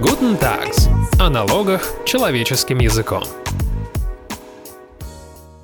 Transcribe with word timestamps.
Guten 0.00 0.38
Tags. 0.38 0.88
О 1.20 1.28
налогах 1.28 1.82
человеческим 2.04 2.78
языком. 2.78 3.24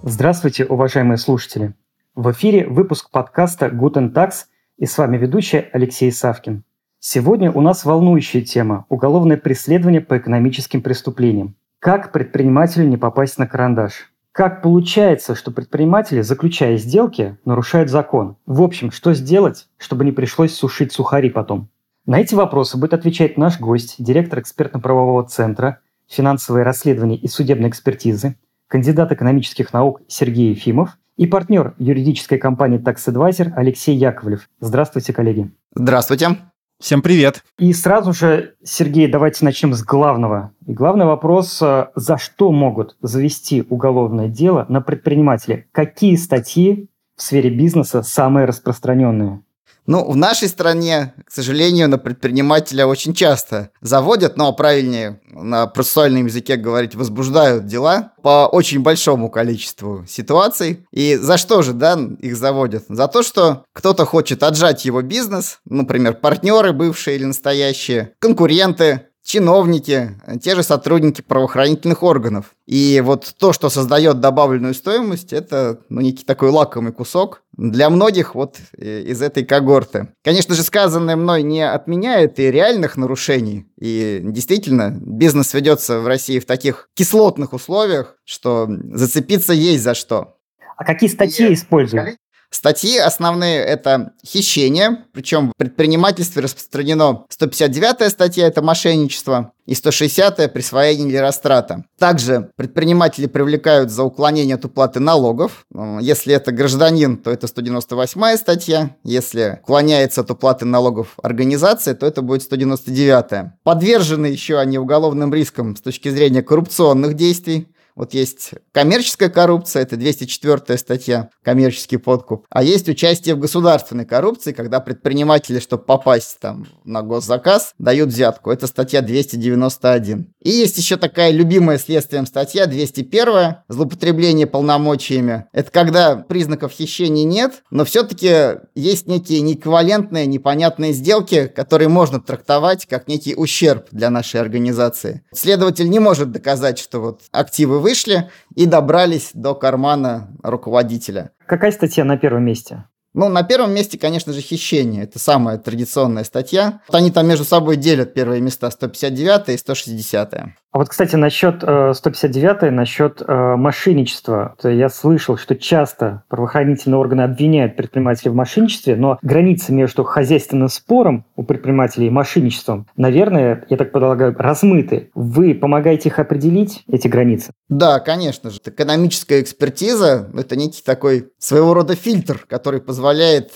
Здравствуйте, 0.03 0.65
уважаемые 0.65 1.19
слушатели. 1.19 1.75
В 2.17 2.33
эфире 2.33 2.67
выпуск 2.67 3.13
подкаста 3.13 3.67
Guten 3.67 4.13
Tags 4.13 4.47
и 4.77 4.87
с 4.87 4.99
вами 4.99 5.19
ведущий 5.19 5.65
Алексей 5.73 6.11
Савкин. 6.11 6.65
Сегодня 6.99 7.53
у 7.53 7.61
нас 7.61 7.85
волнующая 7.85 8.43
тема– 8.43 8.87
уголовное 8.89 9.37
преследование 9.37 10.01
по 10.01 10.19
экономическим 10.19 10.83
преступлениям. 10.83 11.55
Как 11.79 12.11
предпринимателю 12.11 12.89
не 12.89 12.97
попасть 12.97 13.39
на 13.39 13.47
карандаш? 13.47 14.11
Как 14.33 14.63
получается, 14.63 15.37
что 15.37 15.53
предприниматели, 15.53 16.23
заключая 16.23 16.77
сделки, 16.77 17.37
нарушают 17.45 17.89
закон? 17.89 18.37
В 18.47 18.63
общем, 18.63 18.91
что 18.91 19.15
сделать, 19.15 19.69
чтобы 19.79 20.05
не 20.05 20.11
пришлось 20.11 20.53
сушить 20.53 20.93
сухари 20.93 21.31
потом? 21.31 21.69
На 22.07 22.21
эти 22.21 22.35
вопросы 22.35 22.77
будет 22.77 22.93
отвечать 22.93 23.39
наш 23.39 23.59
гость, 23.59 23.95
директор 23.99 24.39
экспертно-правового 24.41 25.27
центра, 25.27 25.81
финансовые 26.07 26.63
расследования 26.63 27.17
и 27.17 27.29
судебной 27.29 27.71
экспертизы, 27.71 28.37
кандидат 28.69 29.11
экономических 29.13 29.73
наук 29.73 30.03
Сергей 30.07 30.51
Ефимов 30.51 30.99
и 31.17 31.27
партнер 31.27 31.75
юридической 31.79 32.37
компании 32.37 32.79
Tax 32.79 32.97
Advisor 33.07 33.53
Алексей 33.57 33.97
Яковлев. 33.97 34.51
Здравствуйте, 34.61 35.15
коллеги. 35.15 35.51
Здравствуйте. 35.75 36.37
Всем 36.79 37.01
привет. 37.01 37.43
И 37.59 37.73
сразу 37.73 38.13
же, 38.13 38.57
Сергей, 38.63 39.07
давайте 39.07 39.43
начнем 39.43 39.73
с 39.73 39.83
главного. 39.83 40.53
И 40.67 40.75
главный 40.75 41.07
вопрос, 41.07 41.63
э, 41.63 41.87
за 41.95 42.19
что 42.19 42.53
могут 42.53 42.97
завести 43.01 43.65
уголовное 43.71 44.29
дело 44.29 44.67
на 44.69 44.83
предпринимателя? 44.83 45.65
Какие 45.73 46.17
статьи 46.17 46.91
в 47.17 47.23
сфере 47.23 47.49
бизнеса 47.49 48.03
самые 48.03 48.45
распространенные? 48.45 49.44
Ну, 49.87 50.11
в 50.11 50.17
нашей 50.17 50.49
стране, 50.49 51.15
к 51.27 51.31
сожалению, 51.31 51.89
на 51.89 51.99
предпринимателя 51.99 52.87
очень 52.87 53.13
часто 53.13 53.71
заводят, 53.83 54.37
но 54.37 54.53
правильнее 54.53 55.21
на 55.31 55.67
процессуальном 55.67 56.27
языке 56.27 56.57
говорить, 56.57 56.95
возбуждают 56.95 57.67
дела 57.67 58.13
по 58.23 58.47
очень 58.47 58.81
большому 58.81 59.31
количеству 59.31 60.05
ситуаций. 60.09 60.87
И 60.91 61.17
за 61.17 61.37
что 61.37 61.63
же, 61.63 61.75
да, 61.75 61.99
их 62.21 62.37
заводят? 62.37 62.85
За 62.89 63.09
то, 63.09 63.23
что 63.23 63.65
кто-то 63.75 64.07
хочет 64.07 64.43
отжать 64.43 64.85
его 64.87 65.03
бизнес, 65.03 65.59
например, 65.67 66.15
партнеры 66.15 66.73
бывшие 66.73 67.17
или 67.17 67.25
настоящие, 67.25 68.15
конкуренты, 68.21 69.09
чиновники, 69.25 70.11
те 70.41 70.55
же 70.55 70.63
сотрудники 70.63 71.23
правоохранительных 71.23 72.03
органов. 72.03 72.55
И 72.67 73.03
вот 73.05 73.35
то, 73.39 73.53
что 73.53 73.71
создает 73.71 74.21
добавленную 74.21 74.75
стоимость, 74.75 75.33
это 75.33 75.81
ну, 75.89 76.03
некий 76.03 76.25
такой 76.25 76.51
лакомый 76.51 76.93
кусок 76.93 77.43
для 77.57 77.89
многих 77.91 78.35
вот 78.35 78.59
э, 78.77 79.01
из 79.01 79.23
этой 79.23 79.45
когорты. 79.45 80.09
Конечно 80.23 80.55
же, 80.55 80.63
сказанное 80.63 81.17
мной 81.17 81.43
не 81.43 81.63
отменяет 81.63 82.39
и 82.39 82.51
реальных 82.51 82.97
нарушений. 82.97 83.67
И 83.81 84.21
действительно, 84.23 84.97
бизнес 85.01 85.55
ведется 85.55 86.01
в 86.01 86.07
России 86.07 86.39
в 86.39 86.47
таких 86.47 86.89
кислотных 86.95 87.55
условиях, 87.55 88.17
что 88.25 88.69
зацепиться 88.93 89.55
есть 89.55 89.83
за 89.83 89.95
что. 89.95 90.37
А 90.77 90.85
какие 90.85 91.09
статьи 91.09 91.49
и 91.49 91.55
используют? 91.55 92.17
Статьи 92.55 92.99
основные– 92.99 93.59
это 93.65 94.13
хищение, 94.25 95.05
причем 95.13 95.51
в 95.51 95.57
предпринимательстве 95.57 96.41
распространено 96.41 97.25
159 97.29 98.09
статья– 98.09 98.47
это 98.49 98.63
мошенничество, 98.63 99.51
и 99.67 99.73
160-я– 99.73 100.49
присвоение 100.55 101.09
или 101.09 101.17
растрата. 101.17 101.85
Также 101.99 102.51
предприниматели 102.55 103.27
привлекают 103.27 103.91
за 103.91 104.05
уклонение 104.05 104.55
от 104.55 104.65
уплаты 104.65 105.01
налогов. 105.01 105.67
Если 106.01 106.33
это 106.33 106.53
гражданин, 106.53 107.17
то 107.17 107.33
это 107.33 107.49
198-я 107.49 108.37
статья. 108.37 108.97
Если 109.03 109.59
уклоняется 109.65 110.21
от 110.21 110.31
уплаты 110.31 110.65
налогов 110.65 111.17
организация, 111.25 111.95
то 111.95 112.07
это 112.07 112.23
будет 112.23 112.49
199-я. 112.51 113.57
Подвержены 113.65 114.27
еще 114.27 114.61
они 114.61 114.79
уголовным 114.79 115.35
рискам 115.35 115.75
с 115.75 115.81
точки 115.81 116.09
зрения 116.09 116.43
коррупционных 116.43 117.15
действий. 117.15 117.67
Вот 117.97 118.13
есть 118.13 118.51
коммерческая 118.73 119.29
коррупция, 119.29 119.83
это 119.83 119.97
204 119.97 120.77
статья, 120.79 121.31
коммерческий 121.45 121.97
подкуп. 121.97 122.47
А 122.51 122.65
есть 122.65 122.89
участие 122.89 123.37
в 123.37 123.39
государственной 123.39 124.05
коррупции, 124.05 124.53
когда 124.53 124.81
предприниматели, 124.81 125.61
чтобы 125.61 125.85
попасть 125.85 126.39
там 126.41 126.67
на 126.85 127.03
госзаказ, 127.03 127.73
дают 127.79 128.09
взятку. 128.09 128.51
Это 128.51 128.67
статья 128.67 129.01
291. 129.01 130.35
И 130.43 130.51
есть 130.51 130.77
еще 130.77 130.97
такая 130.97 131.31
любимая 131.31 131.79
следствием 131.79 132.27
статья 132.27 132.67
201, 132.67 133.57
злоупотребление 133.69 134.49
полномочиями. 134.49 135.47
Это 135.53 135.71
когда 135.71 136.17
признаков 136.17 136.73
хищения 136.73 137.25
нет, 137.25 137.63
но 137.71 137.85
все-таки 137.85 138.59
есть 138.75 139.07
некие 139.07 139.41
неэквивалентные, 139.41 140.27
непонятные 140.27 140.93
сделки, 140.93 141.47
которые 141.47 141.89
можно 141.89 142.21
трактовать 142.21 142.87
как 142.87 143.07
некий 143.07 143.37
ущерб 143.37 143.87
для 143.93 144.11
нашей 144.11 144.41
организации. 144.41 145.23
Следователь 145.33 145.89
не 145.89 146.01
может 146.01 146.33
доказать, 146.33 146.81
что 146.81 147.01
вот 147.01 147.23
активы 147.31 147.84
вышли 147.85 148.31
и 148.57 148.65
добрались 148.67 149.31
до 149.35 149.55
кармана 149.55 150.35
руководителя. 150.43 151.31
Какая 151.47 151.71
статья 151.71 152.05
на 152.05 152.17
первом 152.17 152.45
месте? 152.45 152.85
Ну, 153.15 153.29
на 153.29 153.45
первом 153.45 153.73
месте, 153.73 153.97
конечно 153.97 154.33
же, 154.33 154.41
хищение. 154.41 155.05
Это 155.05 155.21
самая 155.21 155.57
традиционная 155.59 156.25
статья. 156.25 156.81
Вот 156.89 156.97
они 156.97 157.13
там 157.13 157.29
между 157.29 157.45
собой 157.45 157.77
делят 157.77 158.13
первые 158.13 158.41
места 158.41 158.69
159 158.71 159.51
и 159.51 159.57
160. 159.57 160.35
А 160.75 160.79
вот, 160.79 160.89
кстати, 160.89 161.15
насчет 161.15 161.63
э, 161.63 161.93
159 161.95 162.73
насчет 162.73 163.23
э, 163.23 163.55
мошенничества. 163.55 164.57
Я 164.65 164.89
слышал, 164.89 165.37
что 165.37 165.55
часто 165.55 166.25
правоохранительные 166.29 166.99
органы 166.99 167.23
обвиняют 167.23 167.77
предпринимателей 167.77 168.33
в 168.33 168.35
мошенничестве, 168.35 168.97
но 168.97 169.21
границы 169.23 169.73
между 169.73 170.03
хозяйственным 170.03 170.69
спором 170.69 171.27
у 171.37 171.45
предпринимателей 171.45 172.09
и 172.09 172.11
мошенничеством, 172.11 172.89
наверное, 172.97 173.65
я 173.71 173.77
так 173.77 173.93
полагаю, 173.93 174.35
размыты. 174.37 175.11
Вы 175.15 175.55
помогаете 175.55 176.09
их 176.09 176.19
определить, 176.19 176.83
эти 176.89 177.07
границы? 177.07 177.53
Да, 177.69 178.01
конечно 178.01 178.51
же. 178.51 178.59
Экономическая 178.65 179.41
экспертиза– 179.41 180.29
это 180.37 180.57
некий 180.57 180.83
такой 180.83 181.29
своего 181.39 181.75
рода 181.75 181.95
фильтр, 181.95 182.47
который 182.49 182.81
позволяет 182.81 183.04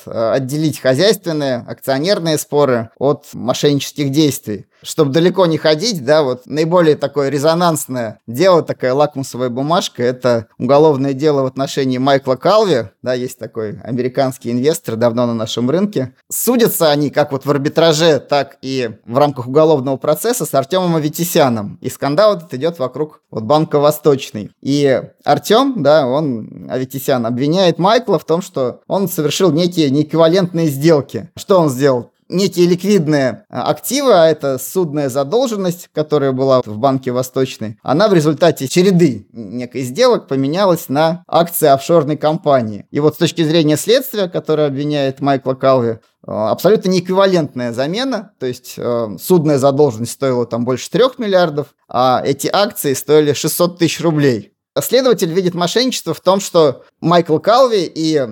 э, 0.07 0.33
отделить 0.35 0.81
хозяйственные, 0.81 1.65
акционерные 1.67 2.39
споры 2.39 2.91
от 2.99 3.27
мошеннических 3.33 4.11
действий. 4.11 4.67
Чтобы 4.89 5.13
далеко 5.13 5.45
не 5.45 5.59
ходить, 5.59 6.03
да, 6.03 6.23
вот 6.23 6.47
наиболее 6.47 6.97
такое 6.97 7.29
резонансное 7.29 8.21
дело, 8.27 8.63
такая 8.63 8.95
лакмусовая 8.95 9.51
бумажка, 9.51 10.03
это 10.03 10.47
уголовное 10.59 11.13
дело 11.13 11.43
в 11.43 11.45
отношении 11.45 11.99
Майкла 11.99 12.37
Калви, 12.37 12.89
да, 13.03 13.13
есть 13.13 13.39
такой 13.39 13.79
американский 13.83 14.51
инвестор, 14.51 14.97
давно 14.97 15.27
на 15.27 15.35
нашем 15.35 15.69
рынке. 15.69 16.15
Судятся 16.33 16.91
они 16.91 17.11
как 17.11 17.33
вот 17.33 17.45
в 17.45 17.51
арбитраже, 17.51 18.19
так 18.19 18.57
и 18.63 18.89
в 19.05 19.19
рамках 19.19 19.49
уголовного 19.49 19.99
процесса 19.99 20.47
с 20.47 20.55
Артемом 20.55 20.97
Аветисяном. 20.97 21.79
И 21.83 21.91
скандал 21.91 22.39
этот 22.39 22.55
идет 22.55 22.79
вокруг 22.79 23.21
вот 23.31 23.45
Банка 23.45 23.81
Восточный. 23.81 24.53
И 24.63 25.03
Артем, 25.23 25.83
да, 25.83 26.07
он, 26.07 26.67
Аветисян, 26.71 27.27
обвиняет 27.27 27.79
Майкла 27.79 28.19
в 28.19 28.25
том, 28.25 28.41
что 28.41 28.81
он 28.87 29.07
совершил 29.07 29.53
некие 29.53 29.91
неэквивалентные 29.91 30.69
сделки. 30.69 31.29
Что 31.37 31.61
он 31.61 31.69
сделал? 31.69 32.11
Некие 32.29 32.67
ликвидные 32.67 33.45
а, 33.49 33.71
активы, 33.71 34.13
а 34.13 34.27
это 34.27 34.59
судная 34.59 35.09
задолженность, 35.09 35.89
которая 35.93 36.33
была 36.33 36.63
в 36.65 36.79
Банке 36.79 37.11
Восточной, 37.11 37.79
она 37.83 38.09
в 38.09 38.15
результате 38.15 38.69
череды 38.69 39.27
некой 39.33 39.83
сделок 39.83 40.29
поменялась 40.29 40.89
на 40.89 41.25
акции 41.27 41.69
офшорной 41.69 42.17
компании. 42.17 42.87
И 42.91 43.01
вот 43.01 43.15
с 43.15 43.19
точки 43.19 43.43
зрения 43.43 43.77
следствия, 43.77 44.29
которое 44.29 44.69
обвиняет 44.69 45.21
Майкла 45.21 45.55
Калви, 45.55 45.99
а, 46.27 46.51
абсолютно 46.51 46.91
неэквивалентная 46.91 47.73
замена, 47.73 48.33
то 48.39 48.47
есть 48.47 48.75
э, 48.77 49.09
судная 49.21 49.59
задолженность 49.59 50.13
стоила 50.13 50.47
там 50.47 50.65
больше 50.65 50.91
3 50.91 51.03
миллиардов, 51.19 51.69
а 51.89 52.23
эти 52.25 52.49
акции 52.53 52.95
стоили 52.95 53.33
600 53.33 53.79
тысяч 53.79 54.01
рублей. 54.01 54.53
Следователь 54.81 55.33
видит 55.33 55.55
мошенничество 55.55 56.15
в 56.15 56.21
том, 56.21 56.41
что 56.41 56.83
Майкл 57.01 57.39
Калви 57.39 57.91
и 57.93 58.23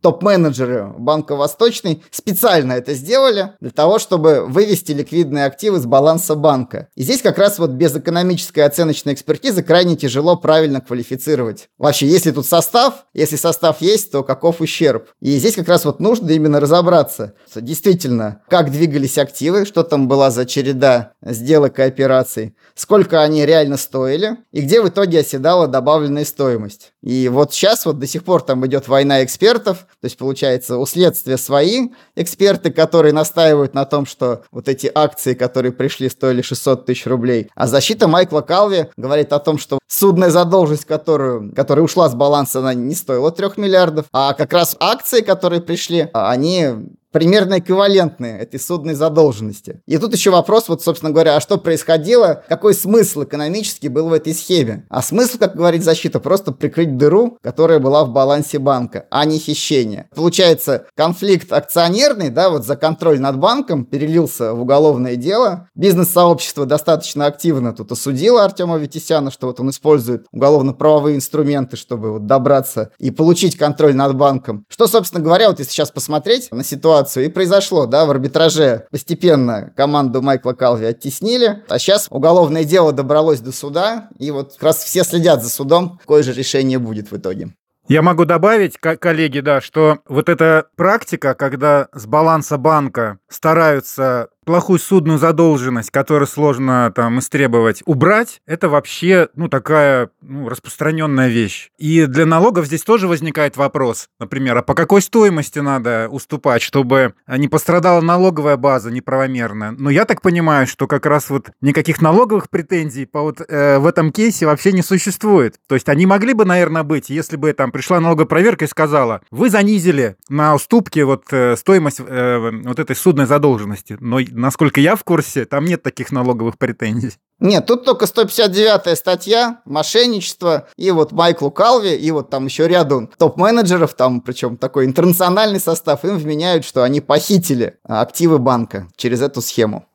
топ-менеджеры 0.00 0.92
Банка 0.98 1.36
Восточный 1.36 2.02
специально 2.10 2.72
это 2.74 2.94
сделали 2.94 3.52
для 3.60 3.70
того, 3.70 3.98
чтобы 3.98 4.46
вывести 4.46 4.92
ликвидные 4.92 5.44
активы 5.44 5.78
с 5.78 5.86
баланса 5.86 6.34
банка. 6.34 6.88
И 6.94 7.02
здесь 7.02 7.22
как 7.22 7.38
раз 7.38 7.58
вот 7.58 7.70
без 7.70 7.94
экономической 7.96 8.60
оценочной 8.60 9.14
экспертизы 9.14 9.62
крайне 9.62 9.96
тяжело 9.96 10.36
правильно 10.36 10.80
квалифицировать. 10.80 11.68
Вообще, 11.78 12.06
если 12.06 12.30
тут 12.30 12.46
состав, 12.46 13.06
если 13.14 13.36
состав 13.36 13.80
есть, 13.80 14.12
то 14.12 14.22
каков 14.22 14.60
ущерб? 14.60 15.08
И 15.20 15.36
здесь 15.38 15.54
как 15.54 15.68
раз 15.68 15.84
вот 15.84 16.00
нужно 16.00 16.30
именно 16.30 16.60
разобраться. 16.60 17.34
Действительно, 17.54 18.42
как 18.48 18.70
двигались 18.70 19.18
активы, 19.18 19.64
что 19.64 19.82
там 19.82 20.08
была 20.08 20.30
за 20.30 20.46
череда 20.46 21.12
сделок 21.22 21.78
и 21.78 21.82
операций, 21.82 22.54
сколько 22.74 23.22
они 23.22 23.44
реально 23.44 23.76
стоили, 23.76 24.36
и 24.52 24.60
где 24.60 24.80
в 24.80 24.88
итоге 24.88 25.20
оседала 25.20 25.66
добавленная 25.66 26.24
стоимость. 26.24 26.92
И 27.02 27.28
вот 27.28 27.52
сейчас 27.52 27.86
вот 27.86 27.98
до 27.98 28.06
сих 28.06 28.24
пор 28.24 28.42
там 28.42 28.66
идет 28.66 28.88
война 28.88 29.24
экспертов, 29.24 29.85
то 30.00 30.04
есть, 30.04 30.16
получается, 30.16 30.78
у 30.78 30.86
следствия 30.86 31.36
свои 31.36 31.88
эксперты, 32.14 32.70
которые 32.70 33.12
настаивают 33.12 33.74
на 33.74 33.84
том, 33.84 34.06
что 34.06 34.42
вот 34.50 34.68
эти 34.68 34.90
акции, 34.94 35.34
которые 35.34 35.72
пришли, 35.72 36.08
стоили 36.08 36.42
600 36.42 36.86
тысяч 36.86 37.06
рублей. 37.06 37.50
А 37.54 37.66
защита 37.66 38.08
Майкла 38.08 38.40
Калви 38.40 38.88
говорит 38.96 39.32
о 39.32 39.38
том, 39.38 39.58
что 39.58 39.78
судная 39.86 40.30
задолженность, 40.30 40.84
которую, 40.84 41.52
которая 41.54 41.84
ушла 41.84 42.08
с 42.08 42.14
баланса, 42.14 42.60
она 42.60 42.74
не 42.74 42.94
стоила 42.94 43.30
3 43.30 43.50
миллиардов, 43.56 44.06
а 44.12 44.34
как 44.34 44.52
раз 44.52 44.76
акции, 44.80 45.20
которые 45.20 45.60
пришли, 45.60 46.08
они 46.12 46.70
примерно 47.12 47.58
эквивалентные 47.58 48.38
этой 48.38 48.60
судной 48.60 48.94
задолженности. 48.94 49.80
И 49.86 49.98
тут 49.98 50.12
еще 50.12 50.30
вопрос, 50.30 50.68
вот, 50.68 50.82
собственно 50.82 51.12
говоря, 51.12 51.36
а 51.36 51.40
что 51.40 51.58
происходило, 51.58 52.44
какой 52.48 52.74
смысл 52.74 53.24
экономический 53.24 53.88
был 53.88 54.08
в 54.08 54.12
этой 54.12 54.34
схеме? 54.34 54.86
А 54.90 55.02
смысл, 55.02 55.38
как 55.38 55.56
говорит 55.56 55.82
защита, 55.82 56.20
просто 56.20 56.52
прикрыть 56.52 56.96
дыру, 56.96 57.38
которая 57.42 57.78
была 57.78 58.04
в 58.04 58.12
балансе 58.12 58.58
банка, 58.58 59.06
а 59.10 59.24
не 59.24 59.38
хищение. 59.38 60.08
Получается, 60.14 60.86
конфликт 60.94 61.52
акционерный, 61.52 62.30
да, 62.30 62.50
вот 62.50 62.66
за 62.66 62.76
контроль 62.76 63.20
над 63.20 63.38
банком 63.38 63.84
перелился 63.84 64.52
в 64.52 64.62
уголовное 64.62 65.16
дело. 65.16 65.68
Бизнес-сообщество 65.74 66.66
достаточно 66.66 67.26
активно 67.26 67.72
тут 67.72 67.92
осудило 67.92 68.44
Артема 68.44 68.76
Витисяна, 68.76 69.30
что 69.30 69.46
вот 69.46 69.60
он 69.60 69.70
использует 69.70 70.26
уголовно-правовые 70.32 71.16
инструменты, 71.16 71.76
чтобы 71.76 72.12
вот 72.12 72.26
добраться 72.26 72.90
и 72.98 73.10
получить 73.10 73.56
контроль 73.56 73.94
над 73.94 74.16
банком. 74.16 74.64
Что, 74.68 74.86
собственно 74.86 75.22
говоря, 75.22 75.48
вот 75.48 75.58
если 75.58 75.72
сейчас 75.72 75.90
посмотреть 75.90 76.50
на 76.50 76.64
ситуацию, 76.64 76.95
и 77.20 77.28
произошло, 77.28 77.86
да, 77.86 78.04
в 78.06 78.10
арбитраже 78.10 78.86
постепенно 78.90 79.72
команду 79.76 80.22
Майкла 80.22 80.52
Калви 80.52 80.86
оттеснили, 80.86 81.62
а 81.68 81.78
сейчас 81.78 82.06
уголовное 82.10 82.64
дело 82.64 82.92
добралось 82.92 83.40
до 83.40 83.52
суда, 83.52 84.08
и 84.18 84.30
вот 84.30 84.54
как 84.54 84.62
раз 84.62 84.84
все 84.84 85.04
следят 85.04 85.42
за 85.42 85.50
судом, 85.50 85.98
какое 85.98 86.22
же 86.22 86.32
решение 86.32 86.78
будет 86.78 87.10
в 87.10 87.16
итоге. 87.16 87.50
Я 87.88 88.02
могу 88.02 88.24
добавить, 88.24 88.78
коллеги, 88.78 89.38
да, 89.38 89.60
что 89.60 89.98
вот 90.08 90.28
эта 90.28 90.66
практика, 90.74 91.34
когда 91.34 91.86
с 91.92 92.06
баланса 92.06 92.58
банка 92.58 93.18
стараются 93.28 94.28
плохую 94.46 94.78
судную 94.78 95.18
задолженность, 95.18 95.90
которую 95.90 96.26
сложно 96.26 96.90
там 96.94 97.18
истребовать, 97.18 97.82
убрать, 97.84 98.40
это 98.46 98.68
вообще, 98.68 99.28
ну, 99.34 99.48
такая 99.48 100.10
ну, 100.22 100.48
распространенная 100.48 101.28
вещь. 101.28 101.70
И 101.78 102.06
для 102.06 102.24
налогов 102.24 102.66
здесь 102.66 102.82
тоже 102.82 103.08
возникает 103.08 103.56
вопрос, 103.56 104.08
например, 104.20 104.56
а 104.56 104.62
по 104.62 104.74
какой 104.74 105.02
стоимости 105.02 105.58
надо 105.58 106.08
уступать, 106.10 106.62
чтобы 106.62 107.14
не 107.26 107.48
пострадала 107.48 108.00
налоговая 108.00 108.56
база 108.56 108.90
неправомерно. 108.90 109.72
Но 109.72 109.90
я 109.90 110.04
так 110.04 110.22
понимаю, 110.22 110.66
что 110.66 110.86
как 110.86 111.06
раз 111.06 111.28
вот 111.28 111.50
никаких 111.60 112.00
налоговых 112.00 112.48
претензий 112.48 113.04
по 113.04 113.22
вот 113.22 113.40
э, 113.40 113.78
в 113.78 113.86
этом 113.86 114.12
кейсе 114.12 114.46
вообще 114.46 114.72
не 114.72 114.82
существует. 114.82 115.56
То 115.66 115.74
есть 115.74 115.88
они 115.88 116.06
могли 116.06 116.34
бы, 116.34 116.44
наверное, 116.44 116.84
быть, 116.84 117.10
если 117.10 117.36
бы 117.36 117.52
там 117.52 117.72
пришла 117.72 117.98
налоговая 117.98 118.28
проверка 118.28 118.64
и 118.64 118.68
сказала, 118.68 119.22
вы 119.32 119.50
занизили 119.50 120.16
на 120.28 120.54
уступки 120.54 121.00
вот 121.00 121.24
э, 121.32 121.56
стоимость 121.56 122.00
э, 122.00 122.50
вот 122.64 122.78
этой 122.78 122.94
судной 122.94 123.26
задолженности, 123.26 123.96
но 123.98 124.20
насколько 124.36 124.80
я 124.80 124.96
в 124.96 125.04
курсе, 125.04 125.44
там 125.44 125.64
нет 125.64 125.82
таких 125.82 126.12
налоговых 126.12 126.58
претензий. 126.58 127.12
Нет, 127.38 127.66
тут 127.66 127.84
только 127.84 128.06
159-я 128.06 128.96
статья, 128.96 129.60
мошенничество, 129.66 130.68
и 130.76 130.90
вот 130.90 131.12
Майклу 131.12 131.50
Калви, 131.50 131.94
и 131.94 132.10
вот 132.10 132.30
там 132.30 132.46
еще 132.46 132.66
ряду 132.66 133.10
топ-менеджеров, 133.18 133.94
там 133.94 134.22
причем 134.22 134.56
такой 134.56 134.86
интернациональный 134.86 135.60
состав, 135.60 136.04
им 136.04 136.16
вменяют, 136.16 136.64
что 136.64 136.82
они 136.82 137.00
похитили 137.00 137.78
активы 137.84 138.38
банка 138.38 138.88
через 138.96 139.20
эту 139.20 139.42
схему. 139.42 139.86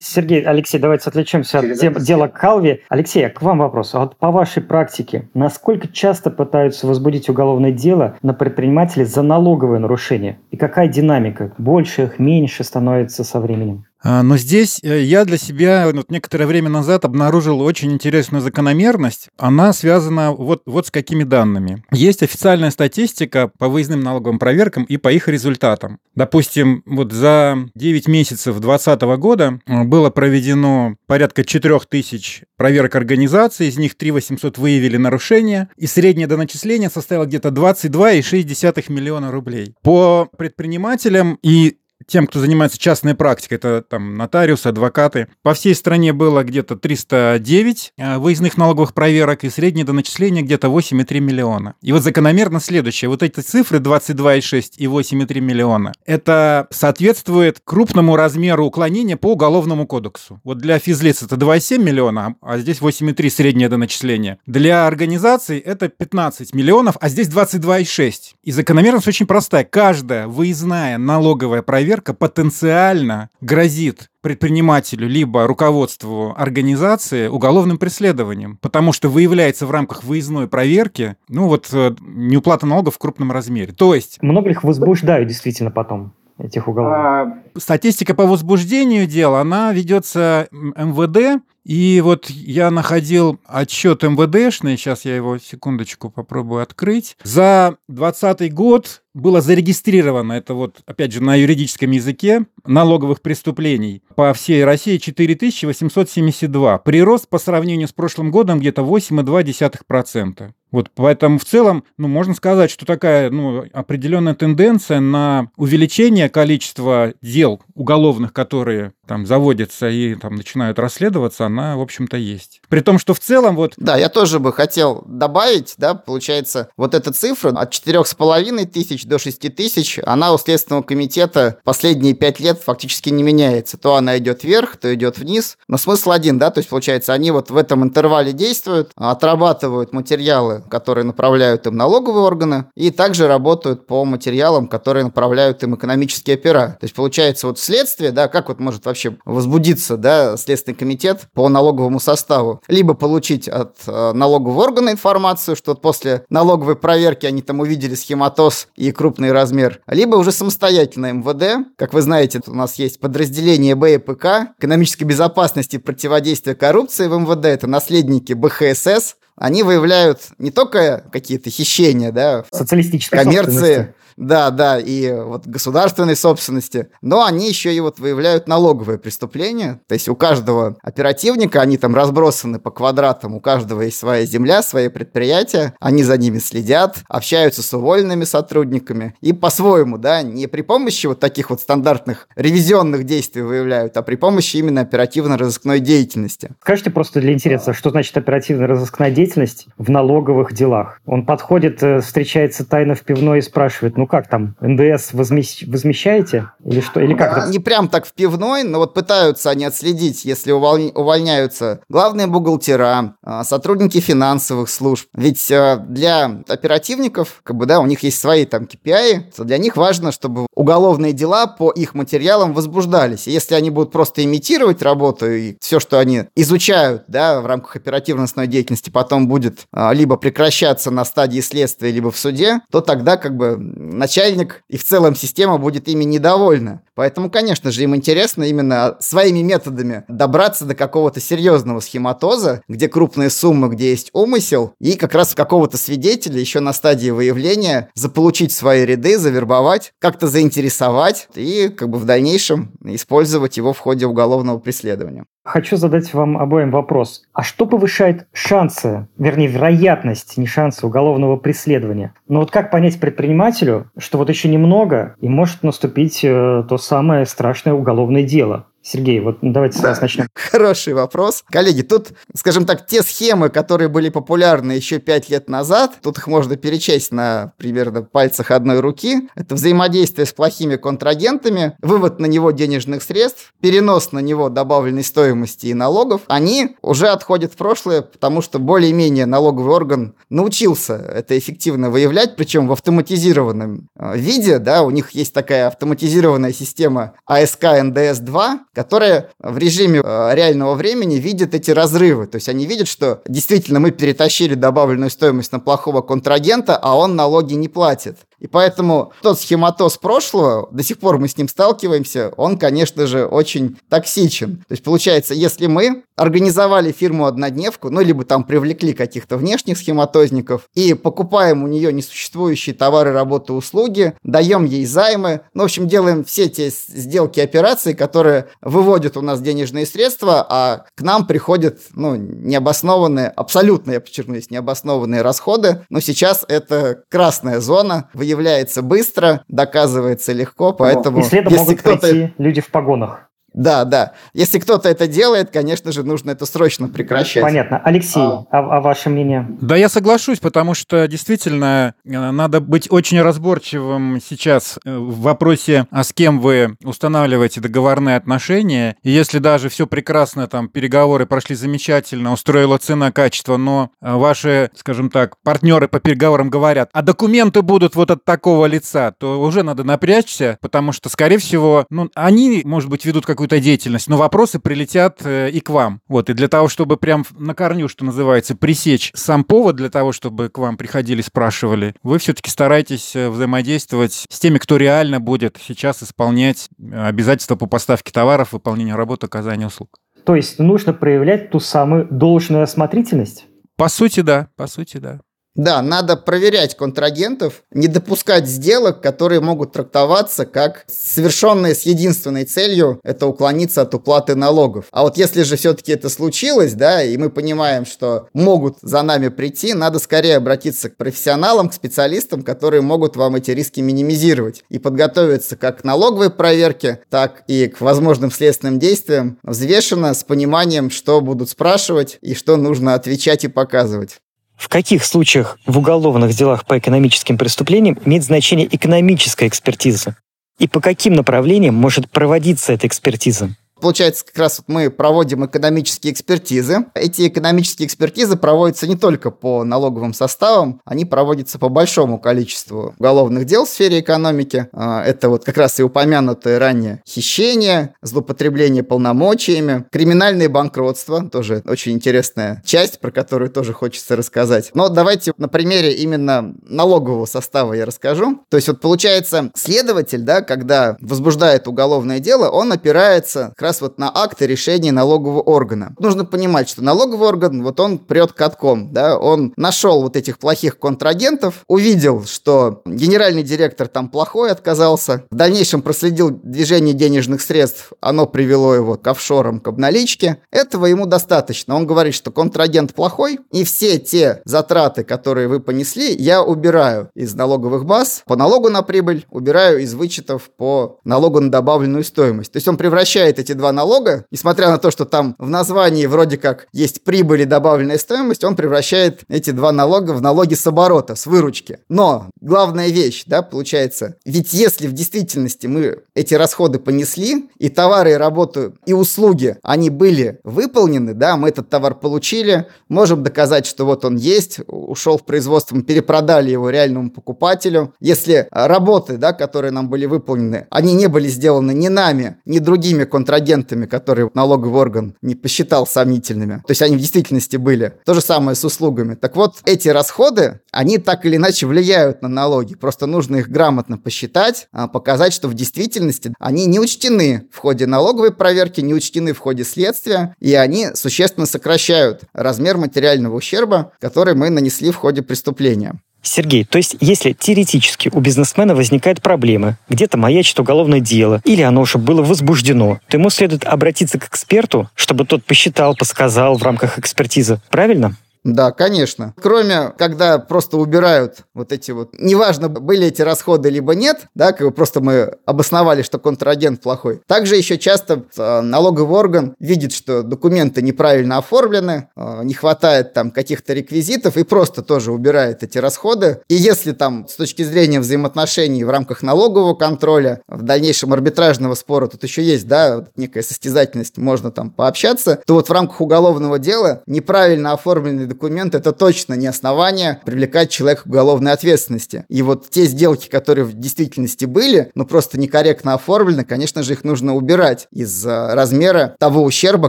Сергей, 0.00 0.42
Алексей, 0.42 0.78
давайте 0.78 1.10
отвлечемся 1.10 1.58
от 1.58 1.72
дела, 1.72 2.00
дела 2.00 2.28
Калви. 2.28 2.82
Алексей, 2.88 3.26
а 3.26 3.30
к 3.30 3.42
вам 3.42 3.58
вопрос. 3.58 3.94
А 3.94 4.00
вот 4.00 4.16
по 4.16 4.30
вашей 4.30 4.62
практике, 4.62 5.28
насколько 5.34 5.88
часто 5.88 6.30
пытаются 6.30 6.86
возбудить 6.86 7.28
уголовное 7.28 7.72
дело 7.72 8.16
на 8.22 8.32
предпринимателей 8.32 9.04
за 9.04 9.22
налоговые 9.22 9.80
нарушения? 9.80 10.38
И 10.52 10.56
какая 10.56 10.86
динамика? 10.86 11.52
Больше 11.58 12.04
их, 12.04 12.20
меньше 12.20 12.62
становится 12.62 13.24
со 13.24 13.40
временем? 13.40 13.87
А, 14.02 14.22
но 14.22 14.36
здесь 14.36 14.78
э, 14.82 15.02
я 15.02 15.24
для 15.24 15.38
себя 15.38 15.90
вот 15.92 16.10
некоторое 16.10 16.46
время 16.46 16.68
назад 16.68 17.04
обнаружил 17.04 17.60
очень 17.60 17.92
интересную 17.92 18.42
закономерность. 18.42 19.28
Она 19.36 19.72
связана 19.72 20.32
вот, 20.32 20.62
вот 20.66 20.86
с 20.86 20.90
какими 20.90 21.24
данными. 21.24 21.82
Есть 21.90 22.22
официальная 22.22 22.70
статистика 22.70 23.50
по 23.58 23.68
выездным 23.68 24.00
налоговым 24.00 24.38
проверкам 24.38 24.84
и 24.84 24.96
по 24.96 25.12
их 25.12 25.28
результатам. 25.28 25.98
Допустим, 26.14 26.82
вот 26.86 27.12
за 27.12 27.56
9 27.74 28.08
месяцев 28.08 28.58
2020 28.60 29.00
года 29.18 29.60
э, 29.66 29.84
было 29.84 30.10
проведено 30.10 30.94
порядка 31.06 31.44
4000 31.44 32.44
проверок 32.56 32.94
организаций, 32.94 33.68
из 33.68 33.78
них 33.78 33.96
3 33.96 34.12
800 34.12 34.58
выявили 34.58 34.96
нарушения, 34.96 35.68
и 35.76 35.86
среднее 35.86 36.26
доначисление 36.26 36.90
составило 36.90 37.24
где-то 37.24 37.48
22,6 37.48 38.92
миллиона 38.92 39.32
рублей. 39.32 39.74
По 39.82 40.28
предпринимателям 40.36 41.38
и 41.42 41.78
тем, 42.06 42.26
кто 42.26 42.40
занимается 42.40 42.78
частной 42.78 43.14
практикой, 43.14 43.54
это 43.54 43.82
там 43.82 44.16
нотариусы, 44.16 44.68
адвокаты. 44.68 45.28
По 45.42 45.54
всей 45.54 45.74
стране 45.74 46.12
было 46.12 46.44
где-то 46.44 46.76
309 46.76 47.92
э, 47.96 48.18
выездных 48.18 48.56
налоговых 48.56 48.94
проверок, 48.94 49.44
и 49.44 49.50
среднее 49.50 49.84
до 49.84 49.92
начисления 49.92 50.42
где-то 50.42 50.68
8,3 50.68 51.20
миллиона. 51.20 51.74
И 51.82 51.92
вот 51.92 52.02
закономерно 52.02 52.60
следующее. 52.60 53.08
Вот 53.08 53.22
эти 53.22 53.40
цифры 53.40 53.78
22,6 53.78 54.76
и 54.76 54.86
8,3 54.86 55.40
миллиона, 55.40 55.92
это 56.06 56.66
соответствует 56.70 57.60
крупному 57.64 58.16
размеру 58.16 58.64
уклонения 58.64 59.16
по 59.16 59.32
Уголовному 59.32 59.86
кодексу. 59.86 60.40
Вот 60.44 60.58
для 60.58 60.78
физлиц 60.78 61.22
это 61.22 61.36
2,7 61.36 61.78
миллиона, 61.78 62.36
а 62.40 62.58
здесь 62.58 62.78
8,3 62.80 63.28
среднее 63.30 63.68
до 63.68 63.76
начисления. 63.76 64.38
Для 64.46 64.86
организаций 64.86 65.58
это 65.58 65.88
15 65.88 66.54
миллионов, 66.54 66.96
а 67.00 67.08
здесь 67.08 67.28
22,6. 67.28 68.12
И 68.42 68.52
закономерность 68.52 69.08
очень 69.08 69.26
простая. 69.26 69.64
Каждая 69.64 70.26
выездная 70.26 70.98
налоговая 70.98 71.62
проверка 71.62 71.87
проверка 71.88 72.12
потенциально 72.12 73.30
грозит 73.40 74.10
предпринимателю 74.20 75.08
либо 75.08 75.46
руководству 75.46 76.34
организации 76.36 77.28
уголовным 77.28 77.78
преследованием, 77.78 78.58
потому 78.60 78.92
что 78.92 79.08
выявляется 79.08 79.64
в 79.64 79.70
рамках 79.70 80.04
выездной 80.04 80.48
проверки, 80.48 81.16
ну 81.30 81.48
вот 81.48 81.70
э, 81.72 81.94
неуплата 82.02 82.66
налогов 82.66 82.96
в 82.96 82.98
крупном 82.98 83.32
размере. 83.32 83.72
То 83.72 83.94
есть... 83.94 84.18
Много 84.20 84.50
их 84.50 84.64
возбуждают 84.64 85.28
действительно 85.28 85.70
потом 85.70 86.12
этих 86.36 86.68
уголовных? 86.68 86.98
А, 86.98 87.58
статистика 87.58 88.14
по 88.14 88.26
возбуждению 88.26 89.06
дела, 89.06 89.40
она 89.40 89.72
ведется 89.72 90.48
МВД, 90.52 91.42
и 91.68 92.00
вот 92.00 92.30
я 92.30 92.70
находил 92.70 93.38
отчет 93.44 94.02
МВДшный, 94.02 94.78
сейчас 94.78 95.04
я 95.04 95.14
его 95.14 95.36
секундочку 95.36 96.08
попробую 96.08 96.62
открыть. 96.62 97.18
За 97.22 97.76
2020 97.88 98.54
год 98.54 99.02
было 99.12 99.42
зарегистрировано, 99.42 100.32
это 100.32 100.54
вот 100.54 100.78
опять 100.86 101.12
же 101.12 101.22
на 101.22 101.34
юридическом 101.34 101.90
языке, 101.90 102.46
налоговых 102.64 103.20
преступлений 103.20 104.02
по 104.14 104.32
всей 104.32 104.64
России 104.64 104.96
4872. 104.96 106.78
Прирост 106.78 107.28
по 107.28 107.38
сравнению 107.38 107.88
с 107.88 107.92
прошлым 107.92 108.30
годом 108.30 108.60
где-то 108.60 108.80
8,2%. 108.80 110.52
Вот 110.70 110.90
поэтому 110.94 111.38
в 111.38 111.44
целом, 111.44 111.84
ну, 111.96 112.08
можно 112.08 112.34
сказать, 112.34 112.70
что 112.70 112.84
такая 112.84 113.30
ну, 113.30 113.64
определенная 113.72 114.34
тенденция 114.34 115.00
на 115.00 115.50
увеличение 115.56 116.28
количества 116.28 117.14
дел 117.22 117.60
уголовных, 117.74 118.32
которые 118.32 118.92
там 119.06 119.26
заводятся 119.26 119.88
и 119.88 120.14
там 120.14 120.34
начинают 120.34 120.78
расследоваться, 120.78 121.46
она, 121.46 121.76
в 121.76 121.80
общем-то, 121.80 122.16
есть. 122.16 122.60
При 122.68 122.80
том, 122.80 122.98
что 122.98 123.14
в 123.14 123.20
целом 123.20 123.56
вот... 123.56 123.72
Да, 123.78 123.96
я 123.96 124.10
тоже 124.10 124.38
бы 124.38 124.52
хотел 124.52 125.02
добавить, 125.06 125.74
да, 125.78 125.94
получается, 125.94 126.68
вот 126.76 126.94
эта 126.94 127.12
цифра 127.12 127.50
от 127.50 127.72
4,5 127.72 128.66
тысяч 128.66 129.06
до 129.06 129.18
6 129.18 129.54
тысяч, 129.54 129.98
она 130.04 130.32
у 130.32 130.38
Следственного 130.38 130.82
комитета 130.82 131.58
последние 131.64 132.14
5 132.14 132.40
лет 132.40 132.62
фактически 132.62 133.08
не 133.08 133.22
меняется. 133.22 133.78
То 133.78 133.94
она 133.94 134.18
идет 134.18 134.44
вверх, 134.44 134.76
то 134.76 134.94
идет 134.94 135.18
вниз. 135.18 135.56
Но 135.68 135.78
смысл 135.78 136.10
один, 136.10 136.38
да, 136.38 136.50
то 136.50 136.58
есть, 136.58 136.68
получается, 136.68 137.14
они 137.14 137.30
вот 137.30 137.50
в 137.50 137.56
этом 137.56 137.82
интервале 137.82 138.32
действуют, 138.32 138.90
отрабатывают 138.96 139.92
материалы, 139.92 140.57
которые 140.68 141.04
направляют 141.04 141.66
им 141.66 141.76
налоговые 141.76 142.24
органы, 142.24 142.66
и 142.74 142.90
также 142.90 143.26
работают 143.26 143.86
по 143.86 144.04
материалам, 144.04 144.68
которые 144.68 145.04
направляют 145.04 145.62
им 145.62 145.74
экономические 145.74 146.36
опера. 146.36 146.76
То 146.80 146.84
есть, 146.84 146.94
получается, 146.94 147.46
вот 147.46 147.58
следствие, 147.58 148.12
да, 148.12 148.28
как 148.28 148.48
вот 148.48 148.60
может 148.60 148.86
вообще 148.86 149.16
возбудиться, 149.24 149.96
да, 149.96 150.36
Следственный 150.36 150.76
комитет 150.76 151.22
по 151.34 151.48
налоговому 151.48 152.00
составу. 152.00 152.62
Либо 152.68 152.94
получить 152.94 153.48
от 153.48 153.76
э, 153.86 154.12
налогового 154.12 154.62
органа 154.62 154.90
информацию, 154.90 155.56
что 155.56 155.74
после 155.74 156.24
налоговой 156.30 156.76
проверки 156.76 157.26
они 157.26 157.42
там 157.42 157.60
увидели 157.60 157.94
схематоз 157.94 158.68
и 158.76 158.92
крупный 158.92 159.32
размер, 159.32 159.80
либо 159.86 160.16
уже 160.16 160.32
самостоятельно 160.32 161.12
МВД. 161.12 161.68
Как 161.76 161.92
вы 161.92 162.02
знаете, 162.02 162.40
у 162.46 162.54
нас 162.54 162.76
есть 162.76 163.00
подразделение 163.00 163.74
БЭПК, 163.74 164.54
экономической 164.58 165.04
безопасности 165.04 165.76
и 165.76 165.78
противодействия 165.78 166.54
коррупции 166.54 167.06
в 167.06 167.18
МВД, 167.18 167.46
это 167.46 167.66
наследники 167.66 168.32
БХСС, 168.32 169.16
они 169.38 169.62
выявляют 169.62 170.20
не 170.38 170.50
только 170.50 171.04
какие-то 171.12 171.50
хищения, 171.50 172.12
да, 172.12 172.44
социалистической 172.52 173.18
коммерции, 173.20 173.94
да, 174.18 174.50
да, 174.50 174.78
и 174.78 175.12
вот 175.12 175.46
государственной 175.46 176.16
собственности, 176.16 176.88
но 177.00 177.24
они 177.24 177.48
еще 177.48 177.72
и 177.72 177.80
вот 177.80 178.00
выявляют 178.00 178.48
налоговые 178.48 178.98
преступления, 178.98 179.80
то 179.86 179.94
есть 179.94 180.08
у 180.08 180.16
каждого 180.16 180.76
оперативника, 180.82 181.60
они 181.60 181.78
там 181.78 181.94
разбросаны 181.94 182.58
по 182.58 182.70
квадратам, 182.70 183.34
у 183.34 183.40
каждого 183.40 183.82
есть 183.82 183.98
своя 183.98 184.24
земля, 184.24 184.62
свои 184.62 184.88
предприятия, 184.88 185.74
они 185.80 186.02
за 186.02 186.18
ними 186.18 186.38
следят, 186.38 186.98
общаются 187.08 187.62
с 187.62 187.72
уволенными 187.72 188.24
сотрудниками 188.24 189.14
и 189.20 189.32
по-своему, 189.32 189.98
да, 189.98 190.22
не 190.22 190.48
при 190.48 190.62
помощи 190.62 191.06
вот 191.06 191.20
таких 191.20 191.50
вот 191.50 191.60
стандартных 191.60 192.28
ревизионных 192.34 193.04
действий 193.04 193.42
выявляют, 193.42 193.96
а 193.96 194.02
при 194.02 194.16
помощи 194.16 194.56
именно 194.56 194.80
оперативно-розыскной 194.80 195.78
деятельности. 195.78 196.50
Скажите 196.60 196.90
просто 196.90 197.20
для 197.20 197.32
интереса, 197.32 197.72
что 197.72 197.90
значит 197.90 198.16
оперативно-розыскная 198.16 199.12
деятельность 199.12 199.66
в 199.78 199.90
налоговых 199.90 200.52
делах? 200.52 201.00
Он 201.06 201.24
подходит, 201.24 201.82
э, 201.82 202.00
встречается 202.00 202.64
тайно 202.64 202.96
в 202.96 203.02
пивной 203.02 203.38
и 203.38 203.42
спрашивает, 203.42 203.96
ну 203.96 204.07
как 204.08 204.28
там, 204.28 204.56
НДС 204.60 205.12
возмещ... 205.12 205.64
возмещаете? 205.66 206.50
Или 206.64 206.80
что? 206.80 207.00
Или 207.00 207.14
как? 207.14 207.38
А, 207.38 207.48
не 207.48 207.58
прям 207.58 207.88
так 207.88 208.06
в 208.06 208.12
пивной, 208.12 208.64
но 208.64 208.78
вот 208.78 208.94
пытаются 208.94 209.50
они 209.50 209.64
отследить, 209.64 210.24
если 210.24 210.52
увольняются 210.52 211.80
главные 211.88 212.26
бухгалтера, 212.26 213.14
а, 213.22 213.44
сотрудники 213.44 214.00
финансовых 214.00 214.68
служб. 214.68 215.08
Ведь 215.14 215.50
а, 215.52 215.76
для 215.76 216.42
оперативников, 216.48 217.40
как 217.42 217.56
бы, 217.56 217.66
да, 217.66 217.80
у 217.80 217.86
них 217.86 218.02
есть 218.02 218.18
свои 218.18 218.44
там 218.44 218.64
KPI, 218.64 219.44
для 219.44 219.58
них 219.58 219.76
важно, 219.76 220.12
чтобы 220.12 220.46
уголовные 220.54 221.12
дела 221.12 221.46
по 221.46 221.70
их 221.70 221.94
материалам 221.94 222.54
возбуждались. 222.54 223.28
И 223.28 223.30
если 223.30 223.54
они 223.54 223.70
будут 223.70 223.92
просто 223.92 224.24
имитировать 224.24 224.82
работу, 224.82 225.30
и 225.30 225.56
все, 225.60 225.80
что 225.80 225.98
они 225.98 226.24
изучают, 226.34 227.04
да, 227.08 227.40
в 227.40 227.46
рамках 227.46 227.76
оперативной 227.76 228.26
деятельности, 228.46 228.90
потом 228.90 229.28
будет 229.28 229.60
либо 229.92 230.16
прекращаться 230.16 230.90
на 230.90 231.04
стадии 231.04 231.40
следствия, 231.40 231.90
либо 231.90 232.10
в 232.10 232.18
суде, 232.18 232.60
то 232.70 232.80
тогда 232.80 233.16
как 233.16 233.36
бы 233.36 233.56
начальник 233.98 234.62
и 234.68 234.76
в 234.76 234.84
целом 234.84 235.14
система 235.14 235.58
будет 235.58 235.88
ими 235.88 236.04
недовольна. 236.04 236.82
Поэтому, 236.94 237.30
конечно 237.30 237.70
же, 237.70 237.82
им 237.82 237.94
интересно 237.94 238.44
именно 238.44 238.96
своими 239.00 239.40
методами 239.40 240.04
добраться 240.08 240.64
до 240.64 240.74
какого-то 240.74 241.20
серьезного 241.20 241.80
схематоза, 241.80 242.62
где 242.68 242.88
крупные 242.88 243.30
суммы, 243.30 243.68
где 243.68 243.90
есть 243.90 244.10
умысел, 244.12 244.72
и 244.80 244.94
как 244.94 245.14
раз 245.14 245.34
какого-то 245.34 245.76
свидетеля 245.76 246.40
еще 246.40 246.60
на 246.60 246.72
стадии 246.72 247.10
выявления 247.10 247.90
заполучить 247.94 248.52
свои 248.52 248.84
ряды, 248.84 249.18
завербовать, 249.18 249.92
как-то 249.98 250.26
заинтересовать 250.26 251.28
и 251.34 251.68
как 251.68 251.90
бы 251.90 251.98
в 251.98 252.04
дальнейшем 252.04 252.72
использовать 252.84 253.56
его 253.56 253.72
в 253.72 253.78
ходе 253.78 254.06
уголовного 254.06 254.58
преследования. 254.58 255.24
Хочу 255.48 255.78
задать 255.78 256.12
вам 256.12 256.36
обоим 256.36 256.70
вопрос. 256.70 257.22
А 257.32 257.42
что 257.42 257.64
повышает 257.64 258.26
шансы, 258.34 259.08
вернее, 259.16 259.46
вероятность, 259.46 260.36
не 260.36 260.46
шансы 260.46 260.86
уголовного 260.86 261.36
преследования? 261.36 262.12
Ну 262.28 262.40
вот 262.40 262.50
как 262.50 262.70
понять 262.70 263.00
предпринимателю, 263.00 263.90
что 263.96 264.18
вот 264.18 264.28
еще 264.28 264.50
немного, 264.50 265.16
и 265.22 265.28
может 265.30 265.62
наступить 265.62 266.22
э, 266.22 266.64
то 266.68 266.76
самое 266.76 267.24
страшное 267.24 267.72
уголовное 267.72 268.24
дело? 268.24 268.66
Сергей, 268.90 269.20
вот 269.20 269.36
давайте 269.42 269.78
с 269.78 269.82
вас 269.82 270.00
начнем. 270.00 270.28
Хороший 270.34 270.94
вопрос. 270.94 271.44
Коллеги, 271.50 271.82
тут, 271.82 272.08
скажем 272.34 272.64
так, 272.64 272.86
те 272.86 273.02
схемы, 273.02 273.50
которые 273.50 273.88
были 273.88 274.08
популярны 274.08 274.72
еще 274.72 274.98
пять 274.98 275.28
лет 275.28 275.50
назад, 275.50 275.98
тут 276.02 276.16
их 276.16 276.26
можно 276.26 276.56
перечесть 276.56 277.12
на 277.12 277.52
примерно 277.58 278.02
пальцах 278.02 278.50
одной 278.50 278.80
руки. 278.80 279.28
Это 279.34 279.56
взаимодействие 279.56 280.24
с 280.24 280.32
плохими 280.32 280.76
контрагентами, 280.76 281.76
вывод 281.82 282.18
на 282.18 282.24
него 282.24 282.50
денежных 282.50 283.02
средств, 283.02 283.52
перенос 283.60 284.12
на 284.12 284.20
него 284.20 284.48
добавленной 284.48 285.04
стоимости 285.04 285.66
и 285.66 285.74
налогов. 285.74 286.22
Они 286.28 286.76
уже 286.80 287.08
отходят 287.08 287.52
в 287.52 287.56
прошлое, 287.56 288.00
потому 288.00 288.40
что 288.40 288.58
более-менее 288.58 289.26
налоговый 289.26 289.74
орган 289.74 290.14
научился 290.30 290.94
это 290.94 291.36
эффективно 291.36 291.90
выявлять, 291.90 292.36
причем 292.36 292.66
в 292.68 292.72
автоматизированном 292.72 293.90
э, 293.98 294.16
виде, 294.16 294.58
да, 294.58 294.82
у 294.82 294.88
них 294.88 295.10
есть 295.10 295.34
такая 295.34 295.66
автоматизированная 295.66 296.52
система 296.52 297.12
АСК 297.26 297.64
НДС-2, 297.64 298.60
которые 298.78 299.30
в 299.40 299.58
режиме 299.58 300.00
э, 300.04 300.34
реального 300.34 300.74
времени 300.74 301.16
видят 301.16 301.52
эти 301.52 301.72
разрывы. 301.72 302.28
То 302.28 302.36
есть 302.36 302.48
они 302.48 302.64
видят, 302.64 302.86
что 302.86 303.22
действительно 303.26 303.80
мы 303.80 303.90
перетащили 303.90 304.54
добавленную 304.54 305.10
стоимость 305.10 305.50
на 305.50 305.58
плохого 305.58 306.00
контрагента, 306.00 306.76
а 306.76 306.96
он 306.96 307.16
налоги 307.16 307.54
не 307.54 307.68
платит. 307.68 308.18
И 308.40 308.46
поэтому 308.46 309.12
тот 309.22 309.40
схематоз 309.40 309.98
прошлого, 309.98 310.68
до 310.70 310.82
сих 310.82 310.98
пор 310.98 311.18
мы 311.18 311.28
с 311.28 311.36
ним 311.36 311.48
сталкиваемся, 311.48 312.32
он, 312.36 312.58
конечно 312.58 313.06
же, 313.06 313.26
очень 313.26 313.76
токсичен. 313.88 314.58
То 314.68 314.72
есть, 314.72 314.84
получается, 314.84 315.34
если 315.34 315.66
мы 315.66 316.04
организовали 316.16 316.92
фирму-однодневку, 316.92 317.90
ну, 317.90 318.00
либо 318.00 318.24
там 318.24 318.44
привлекли 318.44 318.92
каких-то 318.92 319.36
внешних 319.36 319.78
схематозников 319.78 320.62
и 320.74 320.94
покупаем 320.94 321.64
у 321.64 321.68
нее 321.68 321.92
несуществующие 321.92 322.74
товары, 322.74 323.12
работы, 323.12 323.52
услуги, 323.52 324.14
даем 324.22 324.64
ей 324.64 324.84
займы, 324.84 325.42
ну, 325.54 325.62
в 325.62 325.64
общем, 325.66 325.88
делаем 325.88 326.24
все 326.24 326.48
те 326.48 326.70
сделки, 326.70 327.40
операции, 327.40 327.92
которые 327.92 328.48
выводят 328.60 329.16
у 329.16 329.20
нас 329.20 329.40
денежные 329.40 329.86
средства, 329.86 330.46
а 330.48 330.86
к 330.94 331.02
нам 331.02 331.26
приходят, 331.26 331.80
ну, 331.94 332.16
необоснованные, 332.16 333.28
абсолютно, 333.28 333.92
я 333.92 334.00
подчеркну, 334.00 334.36
необоснованные 334.50 335.22
расходы, 335.22 335.86
но 335.88 336.00
сейчас 336.00 336.44
это 336.48 337.02
красная 337.08 337.60
зона, 337.60 338.08
в 338.12 338.22
выявляется 338.28 338.82
быстро, 338.82 339.42
доказывается 339.48 340.32
легко, 340.32 340.72
поэтому... 340.72 341.20
И 341.20 341.22
следом 341.22 341.52
если 341.52 341.64
могут 341.64 341.80
кто-то... 341.80 342.08
прийти 342.08 342.34
люди 342.36 342.60
в 342.60 342.68
погонах. 342.70 343.27
Да, 343.54 343.84
да. 343.84 344.12
Если 344.34 344.58
кто-то 344.58 344.88
это 344.88 345.06
делает, 345.06 345.50
конечно 345.50 345.90
же, 345.90 346.04
нужно 346.04 346.30
это 346.30 346.46
срочно 346.46 346.88
прекращать. 346.88 347.42
Понятно. 347.42 347.80
Алексей, 347.82 348.20
а, 348.20 348.46
а, 348.50 348.76
а 348.76 348.80
ваше 348.80 349.10
мнение? 349.10 349.46
Да, 349.60 349.74
я 349.74 349.88
соглашусь, 349.88 350.38
потому 350.38 350.74
что 350.74 351.08
действительно 351.08 351.94
э, 352.04 352.30
надо 352.30 352.60
быть 352.60 352.88
очень 352.90 353.20
разборчивым 353.20 354.20
сейчас 354.20 354.78
э, 354.84 354.96
в 354.96 355.20
вопросе, 355.20 355.86
а 355.90 356.04
с 356.04 356.12
кем 356.12 356.40
вы 356.40 356.76
устанавливаете 356.84 357.60
договорные 357.60 358.16
отношения. 358.16 358.96
И 359.02 359.10
если 359.10 359.38
даже 359.38 359.68
все 359.70 359.86
прекрасно, 359.86 360.46
там, 360.46 360.68
переговоры 360.68 361.26
прошли 361.26 361.56
замечательно, 361.56 362.32
устроила 362.32 362.78
цена, 362.78 363.10
качество, 363.10 363.56
но 363.56 363.90
э, 364.00 364.14
ваши, 364.14 364.70
скажем 364.76 365.10
так, 365.10 365.34
партнеры 365.42 365.88
по 365.88 366.00
переговорам 366.00 366.48
говорят, 366.50 366.90
а 366.92 367.02
документы 367.02 367.62
будут 367.62 367.96
вот 367.96 368.10
от 368.10 368.24
такого 368.24 368.66
лица, 368.66 369.12
то 369.18 369.40
уже 369.40 369.62
надо 369.62 369.82
напрячься, 369.82 370.58
потому 370.60 370.92
что, 370.92 371.08
скорее 371.08 371.38
всего, 371.38 371.86
ну, 371.90 372.08
они, 372.14 372.62
может 372.64 372.88
быть, 372.88 373.04
ведут 373.04 373.26
какую-то 373.26 373.37
какую-то 373.38 373.60
деятельность, 373.60 374.08
но 374.08 374.16
вопросы 374.16 374.58
прилетят 374.58 375.20
э, 375.24 375.50
и 375.50 375.60
к 375.60 375.70
вам. 375.70 376.00
Вот, 376.08 376.28
и 376.28 376.34
для 376.34 376.48
того, 376.48 376.68
чтобы 376.68 376.96
прям 376.96 377.24
на 377.38 377.54
корню, 377.54 377.86
что 377.86 378.04
называется, 378.04 378.56
пресечь 378.56 379.12
сам 379.14 379.44
повод 379.44 379.76
для 379.76 379.90
того, 379.90 380.10
чтобы 380.10 380.48
к 380.48 380.58
вам 380.58 380.76
приходили, 380.76 381.22
спрашивали, 381.22 381.94
вы 382.02 382.18
все-таки 382.18 382.50
стараетесь 382.50 383.14
э, 383.14 383.28
взаимодействовать 383.28 384.26
с 384.28 384.40
теми, 384.40 384.58
кто 384.58 384.76
реально 384.76 385.20
будет 385.20 385.56
сейчас 385.64 386.02
исполнять 386.02 386.68
э, 386.80 387.06
обязательства 387.06 387.54
по 387.54 387.66
поставке 387.66 388.10
товаров, 388.10 388.52
выполнению 388.52 388.96
работы, 388.96 389.26
оказанию 389.26 389.68
услуг. 389.68 390.00
То 390.24 390.34
есть 390.34 390.58
нужно 390.58 390.92
проявлять 390.92 391.50
ту 391.50 391.60
самую 391.60 392.08
должную 392.10 392.64
осмотрительность? 392.64 393.46
По 393.76 393.88
сути, 393.88 394.18
да. 394.18 394.48
По 394.56 394.66
сути, 394.66 394.96
да. 394.96 395.20
Да, 395.58 395.82
надо 395.82 396.16
проверять 396.16 396.76
контрагентов, 396.76 397.64
не 397.72 397.88
допускать 397.88 398.46
сделок, 398.46 399.00
которые 399.02 399.40
могут 399.40 399.72
трактоваться 399.72 400.46
как 400.46 400.84
совершенные 400.86 401.74
с 401.74 401.82
единственной 401.82 402.44
целью 402.44 403.00
это 403.02 403.26
уклониться 403.26 403.82
от 403.82 403.92
уплаты 403.92 404.36
налогов. 404.36 404.84
А 404.92 405.02
вот 405.02 405.16
если 405.16 405.42
же 405.42 405.56
все-таки 405.56 405.90
это 405.90 406.10
случилось, 406.10 406.74
да, 406.74 407.02
и 407.02 407.16
мы 407.16 407.28
понимаем, 407.28 407.86
что 407.86 408.28
могут 408.34 408.76
за 408.82 409.02
нами 409.02 409.28
прийти, 409.30 409.74
надо 409.74 409.98
скорее 409.98 410.36
обратиться 410.36 410.90
к 410.90 410.96
профессионалам, 410.96 411.70
к 411.70 411.74
специалистам, 411.74 412.44
которые 412.44 412.82
могут 412.82 413.16
вам 413.16 413.34
эти 413.34 413.50
риски 413.50 413.80
минимизировать 413.80 414.62
и 414.68 414.78
подготовиться 414.78 415.56
как 415.56 415.80
к 415.80 415.84
налоговой 415.84 416.30
проверке, 416.30 417.00
так 417.10 417.42
и 417.48 417.66
к 417.66 417.80
возможным 417.80 418.30
следственным 418.30 418.78
действиям 418.78 419.40
взвешенно, 419.42 420.14
с 420.14 420.22
пониманием, 420.22 420.88
что 420.88 421.20
будут 421.20 421.50
спрашивать 421.50 422.18
и 422.20 422.34
что 422.34 422.56
нужно 422.56 422.94
отвечать 422.94 423.42
и 423.42 423.48
показывать. 423.48 424.20
В 424.58 424.68
каких 424.68 425.04
случаях 425.04 425.58
в 425.66 425.78
уголовных 425.78 426.34
делах 426.34 426.66
по 426.66 426.78
экономическим 426.78 427.38
преступлениям 427.38 427.96
имеет 428.04 428.24
значение 428.24 428.66
экономическая 428.74 429.46
экспертиза? 429.46 430.16
И 430.58 430.66
по 430.66 430.80
каким 430.80 431.14
направлениям 431.14 431.76
может 431.76 432.10
проводиться 432.10 432.72
эта 432.72 432.88
экспертиза? 432.88 433.54
Получается, 433.80 434.24
как 434.26 434.36
раз 434.38 434.58
вот 434.58 434.68
мы 434.68 434.90
проводим 434.90 435.46
экономические 435.46 436.12
экспертизы. 436.12 436.86
Эти 436.94 437.28
экономические 437.28 437.86
экспертизы 437.86 438.36
проводятся 438.36 438.86
не 438.86 438.96
только 438.96 439.30
по 439.30 439.64
налоговым 439.64 440.14
составам, 440.14 440.80
они 440.84 441.04
проводятся 441.04 441.58
по 441.58 441.68
большому 441.68 442.18
количеству 442.18 442.94
уголовных 442.98 443.44
дел 443.44 443.66
в 443.66 443.68
сфере 443.68 444.00
экономики. 444.00 444.68
А, 444.72 445.04
это 445.04 445.28
вот 445.28 445.44
как 445.44 445.56
раз 445.56 445.78
и 445.78 445.82
упомянутое 445.82 446.58
ранее 446.58 447.02
хищение, 447.06 447.94
злоупотребление 448.02 448.82
полномочиями, 448.82 449.84
криминальное 449.90 450.48
банкротство, 450.48 451.28
тоже 451.28 451.62
очень 451.66 451.92
интересная 451.92 452.62
часть, 452.64 453.00
про 453.00 453.10
которую 453.10 453.50
тоже 453.50 453.72
хочется 453.72 454.16
рассказать. 454.16 454.70
Но 454.74 454.88
давайте 454.88 455.32
на 455.38 455.48
примере 455.48 455.92
именно 455.94 456.54
налогового 456.62 457.26
состава 457.26 457.74
я 457.74 457.86
расскажу. 457.86 458.40
То 458.48 458.56
есть 458.56 458.68
вот 458.68 458.80
получается, 458.80 459.50
следователь, 459.54 460.22
да, 460.22 460.42
когда 460.42 460.96
возбуждает 461.00 461.68
уголовное 461.68 462.18
дело, 462.18 462.48
он 462.48 462.72
опирается 462.72 463.52
как 463.56 463.67
раз 463.68 463.82
вот 463.82 463.98
на 463.98 464.10
акты 464.14 464.46
решения 464.46 464.92
налогового 464.92 465.42
органа. 465.42 465.94
Нужно 465.98 466.24
понимать, 466.24 466.70
что 466.70 466.82
налоговый 466.82 467.28
орган, 467.28 467.62
вот 467.62 467.78
он 467.80 467.98
прет 467.98 468.32
катком, 468.32 468.92
да, 468.94 469.18
он 469.18 469.52
нашел 469.56 470.00
вот 470.02 470.16
этих 470.16 470.38
плохих 470.38 470.78
контрагентов, 470.78 471.64
увидел, 471.68 472.24
что 472.24 472.80
генеральный 472.86 473.42
директор 473.42 473.86
там 473.86 474.08
плохой 474.08 474.50
отказался, 474.50 475.24
в 475.30 475.36
дальнейшем 475.36 475.82
проследил 475.82 476.30
движение 476.30 476.94
денежных 476.94 477.42
средств, 477.42 477.92
оно 478.00 478.26
привело 478.26 478.74
его 478.74 478.96
к 478.96 479.06
офшорам, 479.06 479.60
к 479.60 479.68
обналичке. 479.68 480.38
Этого 480.50 480.86
ему 480.86 481.04
достаточно. 481.04 481.76
Он 481.76 481.86
говорит, 481.86 482.14
что 482.14 482.30
контрагент 482.30 482.94
плохой, 482.94 483.38
и 483.52 483.64
все 483.64 483.98
те 483.98 484.40
затраты, 484.46 485.04
которые 485.04 485.48
вы 485.48 485.60
понесли, 485.60 486.16
я 486.16 486.42
убираю 486.42 487.10
из 487.14 487.34
налоговых 487.34 487.84
баз 487.84 488.22
по 488.26 488.34
налогу 488.34 488.70
на 488.70 488.80
прибыль, 488.80 489.26
убираю 489.30 489.82
из 489.82 489.92
вычетов 489.92 490.48
по 490.56 491.00
налогу 491.04 491.40
на 491.40 491.50
добавленную 491.50 492.04
стоимость. 492.04 492.52
То 492.52 492.56
есть 492.56 492.68
он 492.68 492.78
превращает 492.78 493.38
эти 493.38 493.57
два 493.58 493.72
налога, 493.72 494.24
несмотря 494.30 494.70
на 494.70 494.78
то, 494.78 494.90
что 494.90 495.04
там 495.04 495.36
в 495.38 495.50
названии 495.50 496.06
вроде 496.06 496.38
как 496.38 496.68
есть 496.72 497.04
прибыль 497.04 497.42
и 497.42 497.44
добавленная 497.44 497.98
стоимость, 497.98 498.44
он 498.44 498.56
превращает 498.56 499.20
эти 499.28 499.50
два 499.50 499.72
налога 499.72 500.12
в 500.12 500.22
налоги 500.22 500.54
с 500.54 500.66
оборота, 500.66 501.14
с 501.14 501.26
выручки. 501.26 501.80
Но 501.90 502.30
главная 502.40 502.88
вещь, 502.88 503.24
да, 503.26 503.42
получается, 503.42 504.14
ведь 504.24 504.54
если 504.54 504.86
в 504.86 504.92
действительности 504.92 505.66
мы 505.66 505.98
эти 506.14 506.34
расходы 506.34 506.78
понесли, 506.78 507.50
и 507.58 507.68
товары, 507.68 508.12
и 508.12 508.14
работу, 508.14 508.74
и 508.86 508.92
услуги, 508.92 509.56
они 509.62 509.90
были 509.90 510.40
выполнены, 510.44 511.12
да, 511.12 511.36
мы 511.36 511.48
этот 511.48 511.68
товар 511.68 511.94
получили, 511.94 512.66
можем 512.88 513.22
доказать, 513.22 513.66
что 513.66 513.84
вот 513.84 514.04
он 514.04 514.16
есть, 514.16 514.60
ушел 514.66 515.18
в 515.18 515.24
производство, 515.24 515.74
мы 515.74 515.82
перепродали 515.82 516.50
его 516.50 516.70
реальному 516.70 517.10
покупателю. 517.10 517.92
Если 518.00 518.46
работы, 518.50 519.16
да, 519.16 519.32
которые 519.32 519.72
нам 519.72 519.88
были 519.88 520.06
выполнены, 520.06 520.66
они 520.70 520.94
не 520.94 521.08
были 521.08 521.28
сделаны 521.28 521.72
ни 521.72 521.88
нами, 521.88 522.38
ни 522.44 522.60
другими 522.60 523.04
контрагентами, 523.04 523.47
которые 523.86 524.30
налоговый 524.34 524.80
орган 524.80 525.16
не 525.22 525.34
посчитал 525.34 525.86
сомнительными, 525.86 526.62
то 526.66 526.70
есть 526.70 526.82
они 526.82 526.96
в 526.96 527.00
действительности 527.00 527.56
были. 527.56 527.94
То 528.04 528.14
же 528.14 528.20
самое 528.20 528.54
с 528.54 528.64
услугами. 528.64 529.14
Так 529.14 529.36
вот, 529.36 529.56
эти 529.64 529.88
расходы, 529.88 530.60
они 530.72 530.98
так 530.98 531.24
или 531.24 531.36
иначе 531.36 531.66
влияют 531.66 532.22
на 532.22 532.28
налоги. 532.28 532.74
Просто 532.74 533.06
нужно 533.06 533.36
их 533.36 533.48
грамотно 533.48 533.98
посчитать, 533.98 534.68
а, 534.72 534.88
показать, 534.88 535.32
что 535.32 535.48
в 535.48 535.54
действительности 535.54 536.34
они 536.38 536.66
не 536.66 536.80
учтены 536.80 537.48
в 537.52 537.58
ходе 537.58 537.86
налоговой 537.86 538.32
проверки, 538.32 538.80
не 538.80 538.94
учтены 538.94 539.32
в 539.32 539.38
ходе 539.38 539.64
следствия, 539.64 540.34
и 540.40 540.54
они 540.54 540.88
существенно 540.94 541.46
сокращают 541.46 542.22
размер 542.32 542.76
материального 542.76 543.36
ущерба, 543.36 543.92
который 544.00 544.34
мы 544.34 544.50
нанесли 544.50 544.90
в 544.90 544.96
ходе 544.96 545.22
преступления. 545.22 546.00
Сергей, 546.22 546.64
то 546.64 546.78
есть 546.78 546.96
если 547.00 547.32
теоретически 547.32 548.10
у 548.12 548.20
бизнесмена 548.20 548.74
возникают 548.74 549.22
проблемы, 549.22 549.76
где-то 549.88 550.18
маячит 550.18 550.58
уголовное 550.60 551.00
дело, 551.00 551.40
или 551.44 551.62
оно 551.62 551.82
уже 551.82 551.98
было 551.98 552.22
возбуждено, 552.22 553.00
то 553.08 553.16
ему 553.16 553.30
следует 553.30 553.64
обратиться 553.64 554.18
к 554.18 554.26
эксперту, 554.26 554.90
чтобы 554.94 555.24
тот 555.24 555.44
посчитал, 555.44 555.94
подсказал 555.94 556.56
в 556.56 556.62
рамках 556.62 556.98
экспертизы. 556.98 557.60
Правильно? 557.70 558.16
Да, 558.54 558.72
конечно. 558.72 559.34
Кроме, 559.40 559.92
когда 559.98 560.38
просто 560.38 560.78
убирают 560.78 561.40
вот 561.52 561.70
эти 561.70 561.90
вот... 561.90 562.14
Неважно, 562.18 562.70
были 562.70 563.08
эти 563.08 563.20
расходы 563.20 563.68
либо 563.68 563.94
нет, 563.94 564.22
да, 564.34 564.52
как 564.52 564.66
бы 564.66 564.72
просто 564.72 565.02
мы 565.02 565.36
обосновали, 565.44 566.00
что 566.00 566.18
контрагент 566.18 566.80
плохой. 566.80 567.20
Также 567.26 567.56
еще 567.56 567.76
часто 567.76 568.24
э, 568.36 568.60
налоговый 568.62 569.18
орган 569.18 569.54
видит, 569.60 569.92
что 569.92 570.22
документы 570.22 570.80
неправильно 570.80 571.36
оформлены, 571.36 572.08
э, 572.16 572.40
не 572.44 572.54
хватает 572.54 573.12
там 573.12 573.32
каких-то 573.32 573.74
реквизитов 573.74 574.38
и 574.38 574.44
просто 574.44 574.82
тоже 574.82 575.12
убирает 575.12 575.62
эти 575.62 575.76
расходы. 575.76 576.40
И 576.48 576.54
если 576.54 576.92
там 576.92 577.28
с 577.28 577.34
точки 577.34 577.62
зрения 577.62 578.00
взаимоотношений 578.00 578.82
в 578.82 578.88
рамках 578.88 579.22
налогового 579.22 579.74
контроля, 579.74 580.40
в 580.48 580.62
дальнейшем 580.62 581.12
арбитражного 581.12 581.74
спора, 581.74 582.06
тут 582.06 582.22
еще 582.22 582.42
есть, 582.42 582.66
да, 582.66 583.04
некая 583.14 583.42
состязательность, 583.42 584.16
можно 584.16 584.50
там 584.50 584.70
пообщаться, 584.70 585.38
то 585.46 585.52
вот 585.52 585.68
в 585.68 585.72
рамках 585.72 586.00
уголовного 586.00 586.58
дела 586.58 587.02
неправильно 587.06 587.72
оформленный 587.72 588.26
документ 588.38 588.76
это 588.76 588.92
точно 588.92 589.34
не 589.34 589.48
основание 589.48 590.20
привлекать 590.24 590.70
человека 590.70 591.02
к 591.02 591.06
уголовной 591.06 591.50
ответственности. 591.50 592.24
И 592.28 592.42
вот 592.42 592.70
те 592.70 592.84
сделки, 592.84 593.28
которые 593.28 593.64
в 593.64 593.74
действительности 593.74 594.44
были, 594.44 594.92
но 594.94 595.04
просто 595.04 595.40
некорректно 595.40 595.94
оформлены, 595.94 596.44
конечно 596.44 596.84
же, 596.84 596.92
их 596.92 597.02
нужно 597.02 597.34
убирать 597.34 597.88
из 597.90 598.24
размера 598.24 599.16
того 599.18 599.42
ущерба, 599.42 599.88